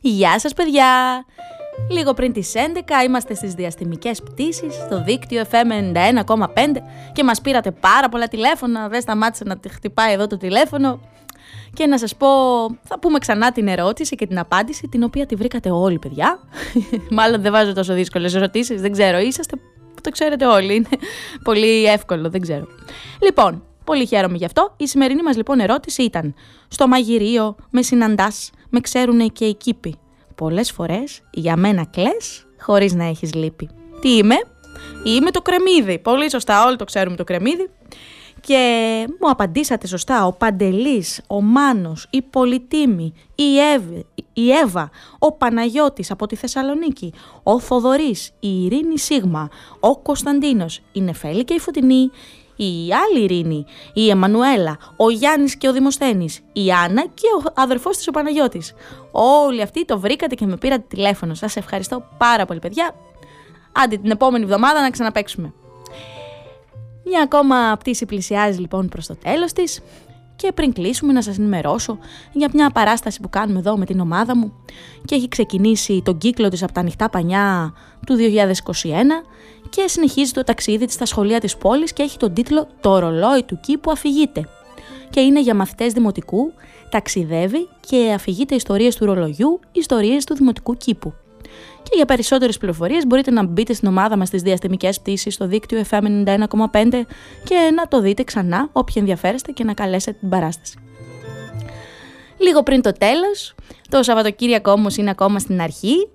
Γεια 0.00 0.38
σας 0.38 0.52
παιδιά! 0.52 0.86
Λίγο 1.90 2.14
πριν 2.14 2.32
τις 2.32 2.52
11 2.54 3.04
είμαστε 3.06 3.34
στις 3.34 3.54
διαστημικές 3.54 4.22
πτήσεις 4.22 4.74
στο 4.74 5.02
δίκτυο 5.04 5.42
FM 5.50 5.94
91,5 6.26 6.46
και 7.12 7.24
μας 7.24 7.40
πήρατε 7.40 7.70
πάρα 7.70 8.08
πολλά 8.08 8.28
τηλέφωνα, 8.28 8.88
δεν 8.88 9.00
σταμάτησε 9.00 9.44
να 9.44 9.56
χτυπάει 9.70 10.12
εδώ 10.12 10.26
το 10.26 10.36
τηλέφωνο. 10.36 11.00
Και 11.72 11.86
να 11.86 11.98
σας 11.98 12.16
πω, 12.16 12.28
θα 12.82 12.98
πούμε 13.00 13.18
ξανά 13.18 13.52
την 13.52 13.68
ερώτηση 13.68 14.16
και 14.16 14.26
την 14.26 14.38
απάντηση 14.38 14.88
την 14.88 15.02
οποία 15.02 15.26
τη 15.26 15.34
βρήκατε 15.34 15.70
όλοι 15.70 15.98
παιδιά. 15.98 16.38
Μάλλον 17.10 17.42
δεν 17.42 17.52
βάζω 17.52 17.72
τόσο 17.72 17.94
δύσκολες 17.94 18.34
ερωτήσεις, 18.34 18.80
δεν 18.80 18.92
ξέρω, 18.92 19.18
είσαστε 19.18 19.56
το 20.00 20.10
ξέρετε 20.10 20.46
όλοι, 20.46 20.74
είναι 20.74 20.88
πολύ 21.42 21.84
εύκολο, 21.84 22.30
δεν 22.30 22.40
ξέρω. 22.40 22.66
Λοιπόν, 23.22 23.62
πολύ 23.84 24.06
χαίρομαι 24.06 24.36
γι' 24.36 24.44
αυτό. 24.44 24.74
Η 24.76 24.86
σημερινή 24.86 25.22
μας 25.22 25.36
λοιπόν 25.36 25.60
ερώτηση 25.60 26.02
ήταν 26.02 26.34
στο 26.68 26.88
μαγειρίο 26.88 27.56
με 27.70 27.82
συναντάς, 27.82 28.50
με 28.70 28.80
ξέρουν 28.80 29.32
και 29.32 29.44
οι 29.44 29.54
κήποι 29.54 29.98
πολλές 30.34 30.70
φορές 30.70 31.22
για 31.30 31.56
μένα 31.56 31.84
κλαις 31.84 32.46
χωρίς 32.60 32.94
να 32.94 33.04
έχεις 33.04 33.34
λύπη. 33.34 33.68
Τι 34.00 34.16
είμαι; 34.16 34.36
Είμαι 35.04 35.30
το 35.30 35.42
κρεμμύδι. 35.42 35.98
Πολύ 35.98 36.30
σωστά, 36.30 36.66
όλοι 36.66 36.76
το 36.76 36.84
ξέρουμε 36.84 37.16
το 37.16 37.24
κρεμμύδι. 37.24 37.70
Και 38.40 39.06
μου 39.20 39.30
απαντήσατε 39.30 39.86
σωστά 39.86 40.26
ο 40.26 40.32
Παντελής, 40.32 41.20
ο 41.26 41.40
Μάνος, 41.40 42.06
η 42.10 42.22
Πολυτίμη, 42.22 43.14
η, 43.34 43.58
Εύη, 43.74 44.06
η 44.32 44.50
Εύα, 44.50 44.90
ο 45.18 45.32
Παναγιώτης 45.32 46.10
από 46.10 46.26
τη 46.26 46.36
Θεσσαλονίκη, 46.36 47.12
ο 47.42 47.60
Θοδωρής, 47.60 48.30
η 48.40 48.64
Ειρήνη 48.64 48.98
Σίγμα, 48.98 49.48
ο 49.80 49.96
Κωνσταντίνος, 49.96 50.80
η 50.92 51.00
Νεφέλη 51.00 51.44
και 51.44 51.54
η 51.54 51.58
Φωτεινή, 51.58 52.10
η 52.56 52.92
άλλη 52.92 53.24
Ειρήνη, 53.24 53.64
η 53.92 54.10
Εμμανουέλα, 54.10 54.78
ο 54.96 55.10
Γιάννης 55.10 55.56
και 55.56 55.68
ο 55.68 55.72
Δημοσθένης, 55.72 56.40
η 56.52 56.72
Άννα 56.72 57.02
και 57.02 57.26
ο 57.38 57.52
αδερφός 57.54 57.96
της 57.96 58.08
ο 58.08 58.10
Παναγιώτης. 58.10 58.74
Όλοι 59.12 59.62
αυτοί 59.62 59.84
το 59.84 59.98
βρήκατε 59.98 60.34
και 60.34 60.46
με 60.46 60.56
πήρατε 60.56 60.84
τηλέφωνο. 60.88 61.34
Σας 61.34 61.56
ευχαριστώ 61.56 62.04
πάρα 62.18 62.44
πολύ 62.46 62.58
παιδιά. 62.58 62.94
Άντε 63.72 63.96
την 63.96 64.10
επόμενη 64.10 64.44
εβδομάδα 64.44 64.80
να 64.80 64.90
ξαναπέξουμε. 64.90 65.52
Μια 67.04 67.22
ακόμα 67.22 67.76
πτήση 67.78 68.06
πλησιάζει 68.06 68.60
λοιπόν 68.60 68.88
προς 68.88 69.06
το 69.06 69.16
τέλος 69.16 69.52
της 69.52 69.80
και 70.36 70.52
πριν 70.52 70.72
κλείσουμε 70.72 71.12
να 71.12 71.22
σας 71.22 71.38
ενημερώσω 71.38 71.98
για 72.32 72.50
μια 72.52 72.70
παράσταση 72.70 73.20
που 73.20 73.30
κάνουμε 73.30 73.58
εδώ 73.58 73.76
με 73.76 73.84
την 73.84 74.00
ομάδα 74.00 74.36
μου 74.36 74.52
και 75.04 75.14
έχει 75.14 75.28
ξεκινήσει 75.28 76.02
τον 76.04 76.18
κύκλο 76.18 76.48
της 76.48 76.62
από 76.62 76.72
τα 76.72 76.80
ανοιχτά 76.80 77.10
πανιά 77.10 77.72
του 78.06 78.16
2021 78.16 78.20
και 79.68 79.84
συνεχίζει 79.86 80.32
το 80.32 80.44
ταξίδι 80.44 80.84
της 80.84 80.94
στα 80.94 81.06
σχολεία 81.06 81.40
της 81.40 81.56
πόλης 81.56 81.92
και 81.92 82.02
έχει 82.02 82.16
τον 82.16 82.34
τίτλο 82.34 82.66
«Το 82.80 82.98
ρολόι 82.98 83.42
του 83.42 83.60
κήπου 83.60 83.90
αφηγείται» 83.90 84.48
και 85.10 85.20
είναι 85.20 85.40
για 85.40 85.54
μαθητές 85.54 85.92
δημοτικού, 85.92 86.52
ταξιδεύει 86.88 87.68
και 87.80 88.12
αφηγείται 88.14 88.54
ιστορίες 88.54 88.96
του 88.96 89.04
ρολογιού, 89.04 89.60
ιστορίες 89.72 90.24
του 90.24 90.34
δημοτικού 90.34 90.76
κήπου. 90.76 91.14
Και 91.82 91.90
για 91.94 92.04
περισσότερες 92.04 92.58
πληροφορίες 92.58 93.06
μπορείτε 93.06 93.30
να 93.30 93.44
μπείτε 93.44 93.72
στην 93.72 93.88
ομάδα 93.88 94.16
μας 94.16 94.28
στις 94.28 94.42
διαστημικές 94.42 95.00
πτήσεις 95.00 95.34
στο 95.34 95.46
δίκτυο 95.46 95.82
FM 95.90 96.04
91,5 96.26 96.36
και 97.44 97.70
να 97.74 97.88
το 97.88 98.00
δείτε 98.00 98.22
ξανά 98.24 98.68
όποιοι 98.72 98.94
ενδιαφέρεστε 98.98 99.52
και 99.52 99.64
να 99.64 99.74
καλέσετε 99.74 100.16
την 100.20 100.28
παράσταση. 100.28 100.78
Λίγο 102.38 102.62
πριν 102.62 102.82
το 102.82 102.92
τέλος, 102.92 103.54
το 103.88 104.02
Σαββατοκύριακο 104.02 104.72
όμως 104.72 104.96
είναι 104.96 105.10
ακόμα 105.10 105.38
στην 105.38 105.60
αρχή 105.60 106.08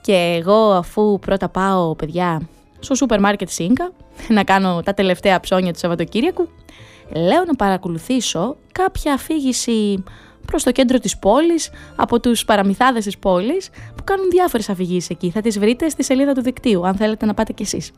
και 0.00 0.36
εγώ 0.40 0.72
αφού 0.72 1.18
πρώτα 1.18 1.48
πάω 1.48 1.94
παιδιά 1.94 2.48
στο 2.78 2.94
σούπερ 2.94 3.20
μάρκετ 3.20 3.48
Σίνκα 3.48 3.92
να 4.28 4.44
κάνω 4.44 4.80
τα 4.84 4.94
τελευταία 4.94 5.40
ψώνια 5.40 5.72
του 5.72 5.78
Σαββατοκύριακου, 5.78 6.48
λέω 7.14 7.44
να 7.46 7.54
παρακολουθήσω 7.54 8.56
κάποια 8.72 9.12
αφήγηση 9.12 10.04
προς 10.50 10.62
το 10.62 10.72
κέντρο 10.72 10.98
της 10.98 11.18
πόλης 11.18 11.70
από 11.96 12.20
τους 12.20 12.44
παραμυθάδες 12.44 13.04
της 13.04 13.18
πόλης 13.18 13.70
που 13.96 14.04
κάνουν 14.04 14.30
διάφορες 14.30 14.68
αφηγήσεις 14.68 15.10
εκεί. 15.10 15.30
Θα 15.30 15.40
τις 15.40 15.58
βρείτε 15.58 15.88
στη 15.88 16.04
σελίδα 16.04 16.32
του 16.32 16.42
δικτύου 16.42 16.86
αν 16.86 16.94
θέλετε 16.94 17.26
να 17.26 17.34
πάτε 17.34 17.52
κι 17.52 17.62
εσείς. 17.62 17.90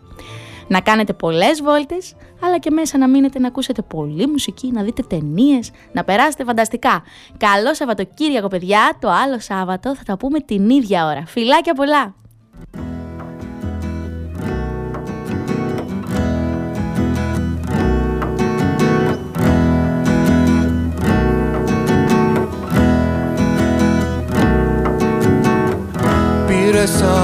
Να 0.68 0.80
κάνετε 0.80 1.12
πολλές 1.12 1.62
βόλτες, 1.62 2.14
αλλά 2.44 2.59
και 2.59 2.70
μέσα 2.70 2.98
να 2.98 3.09
μείνετε 3.09 3.38
να 3.38 3.46
ακούσετε 3.46 3.82
πολλή 3.82 4.26
μουσική, 4.26 4.70
να 4.72 4.82
δείτε 4.82 5.03
ταινίες, 5.03 5.70
να 5.92 6.05
περάσετε 6.05 6.44
φανταστικά. 6.44 7.03
Καλό 7.36 7.74
Σαββατοκύριακο 7.74 8.48
παιδιά, 8.48 8.96
το 9.00 9.11
άλλο 9.11 9.40
Σάββατο 9.40 9.96
θα 9.96 10.03
τα 10.03 10.16
πούμε 10.16 10.40
την 10.40 10.70
ίδια 10.70 11.07
ώρα. 11.07 11.22
Φιλάκια 11.26 11.74
πολλά! 11.74 12.14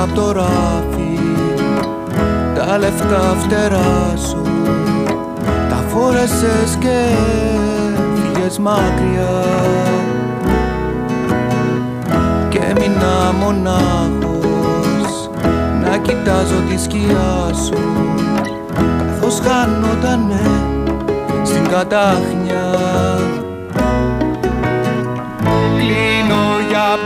Απ' 0.03 0.15
το 0.15 0.33
ράφι. 0.33 1.19
Τα 2.55 2.79
λεφτά 2.79 3.37
φτερά 3.39 4.17
σου 4.17 4.43
Τα 5.69 5.85
φόρεσες 5.89 6.77
και 6.79 7.05
φύγες 8.15 8.59
μακριά. 8.59 9.45
Και 12.49 12.59
έμεινα 12.59 13.33
μονάχος 13.41 15.31
να 15.83 15.97
κοιτάζω 15.97 16.63
τη 16.69 16.81
σκιά 16.81 17.55
σου 17.65 17.79
Καθώς 18.99 19.41
χάνοτανε 19.41 20.41
στην 21.45 21.69
κατάχνια. 21.69 22.79
Κλείνω 25.77 26.18
για 26.18 26.18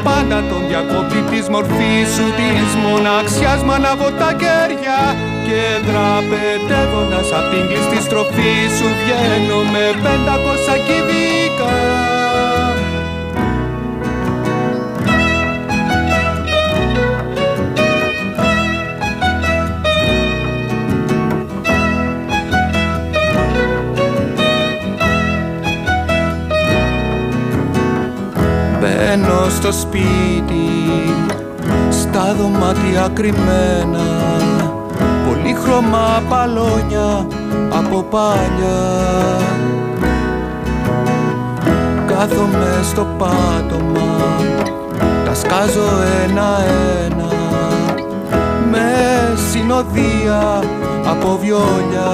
πάντα 0.04 0.38
τον 0.50 0.62
διακόπτη 0.68 1.20
της 1.30 1.48
μορφής 1.54 2.08
σου 2.14 2.26
Της 2.38 2.70
μοναξιάς 2.84 3.60
μ' 3.66 3.72
ανάβω 3.76 4.08
τα 4.20 4.30
κέρια 4.42 5.00
Και 5.46 5.62
δραπετεύοντας 5.88 7.28
απ' 7.38 7.48
την 7.52 7.64
κλειστή 7.68 7.98
στροφή 8.06 8.54
σου 8.76 8.88
Βγαίνω 9.00 9.58
με 9.72 9.84
πεντακόσια 10.02 10.76
κυβικά 10.86 11.91
Μπαίνω 29.14 29.48
στο 29.48 29.72
σπίτι 29.72 30.68
Στα 31.90 32.34
δωμάτια 32.38 33.08
κρυμμένα. 33.14 34.06
Πολύχρωμα 35.28 36.22
παλόνια 36.28 37.26
από 37.70 38.02
παλιά. 38.02 39.38
Κάθομαι 42.06 42.80
στο 42.82 43.06
πάτωμα 43.18 44.16
Τα 45.24 45.34
σκάζω 45.34 45.90
ένα-ένα. 46.24 47.32
Με 48.70 48.86
συνοδεία 49.50 50.62
από 51.06 51.38
βιόλια 51.42 52.10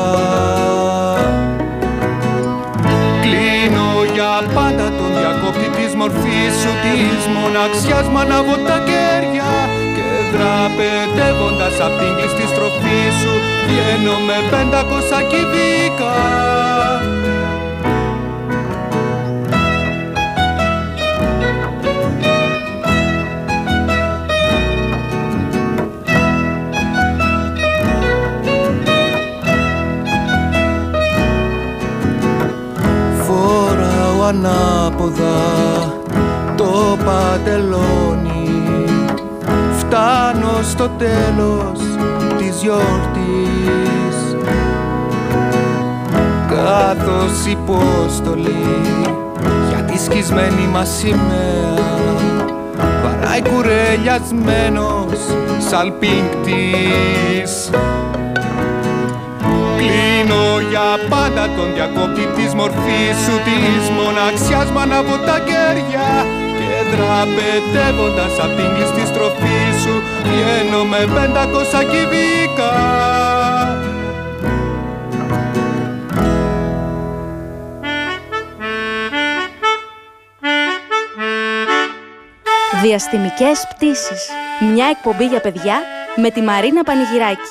Κλείνω 3.29 3.89
για 4.15 4.33
πάντα 4.55 4.87
τον 4.99 5.11
διακόπτη 5.19 5.69
της 5.77 5.95
μορφής 6.01 6.53
σου 6.61 6.73
Της 6.85 7.23
μοναξιάς 7.35 8.07
μ' 8.13 8.19
ανάβω 8.25 8.57
τα 8.69 8.77
κέρια 8.89 9.51
Και 9.97 10.07
δραπετεύοντας 10.33 11.75
απ' 11.87 11.99
την 12.01 12.13
κλειστή 12.17 12.47
στροφή 12.53 13.01
σου 13.21 13.33
Βγαίνω 13.67 14.17
με 14.29 14.39
πεντακόσια 14.51 15.21
κυβικά 15.33 16.17
ανάποδα 34.29 35.37
το 36.57 36.99
παντελόνι. 37.05 38.51
Φτάνω 39.79 40.63
στο 40.63 40.89
τέλος 40.99 41.79
της 42.39 42.63
γιορτής. 42.63 44.37
Καθώς 46.49 47.47
υπόστολη 47.47 48.67
για 49.69 49.79
τη 49.79 49.99
σκισμένη 49.99 50.67
μας 50.73 50.89
σημαία. 50.89 51.75
Βαράει 53.03 53.43
κουρελιασμένος 53.43 55.19
σαλπίνκτης 55.69 57.71
Κλείνω 57.71 58.28
για 60.61 60.89
πάντα 61.09 61.49
τον 61.57 61.69
διακόπτη 61.75 62.25
της 62.37 62.55
μορφής 62.55 63.17
σου 63.25 63.35
Της 63.47 63.85
μοναξιάς 63.99 64.71
μ' 64.71 64.79
ανάβω 64.79 65.17
τα 65.29 65.39
κέρια 65.49 66.09
Και 66.59 66.71
δραπετεύοντας 66.93 68.33
απ' 68.45 68.57
την 68.57 68.69
κλειστή 68.75 69.05
στροφή 69.11 69.61
σου 69.83 69.95
Βγαίνω 70.27 70.85
με 70.85 71.01
πεντακόσια 71.15 71.83
κυβικά 71.93 72.73
Διαστημικές 82.83 83.67
πτήσεις. 83.69 84.29
Μια 84.73 84.87
εκπομπή 84.91 85.27
για 85.27 85.41
παιδιά 85.41 85.83
με 86.17 86.31
τη 86.31 86.41
Μαρίνα 86.41 86.83
Πανηγυράκη. 86.83 87.49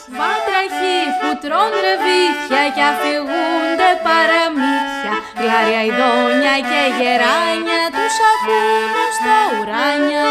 Βάτραχοι 0.67 0.99
που 1.21 1.29
τρών 1.41 1.71
ρεβίθια 1.85 2.63
και 2.75 2.83
αφηγούνται 2.91 3.91
παραμύθια 4.07 5.13
Γλάρια 5.39 5.81
ειδόνια 5.87 6.55
και 6.69 6.81
γεράνια 6.97 7.83
τους 7.95 8.15
ακούν 8.31 8.93
στα 9.17 9.37
ουράνια 9.55 10.27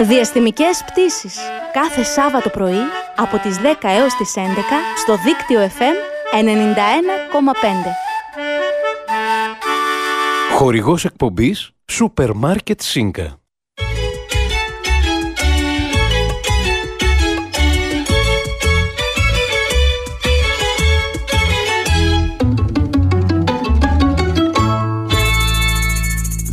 Διαστημικές 0.00 0.84
πτήσεις. 0.86 1.36
Κάθε 1.72 2.02
Σάββατο 2.02 2.48
πρωί 2.48 2.84
από 3.16 3.38
τις 3.38 3.56
10 3.58 3.74
έως 3.82 4.14
τις 4.14 4.32
11 4.36 4.40
στο 4.96 5.16
δίκτυο 5.24 5.60
FM 5.78 5.96
91,5. 6.32 6.44
Χορηγός 10.56 11.04
εκπομπής 11.04 11.70
Σούπερ 11.90 12.32
Μάρκετ 12.34 12.80
Σίνκα. 12.80 13.39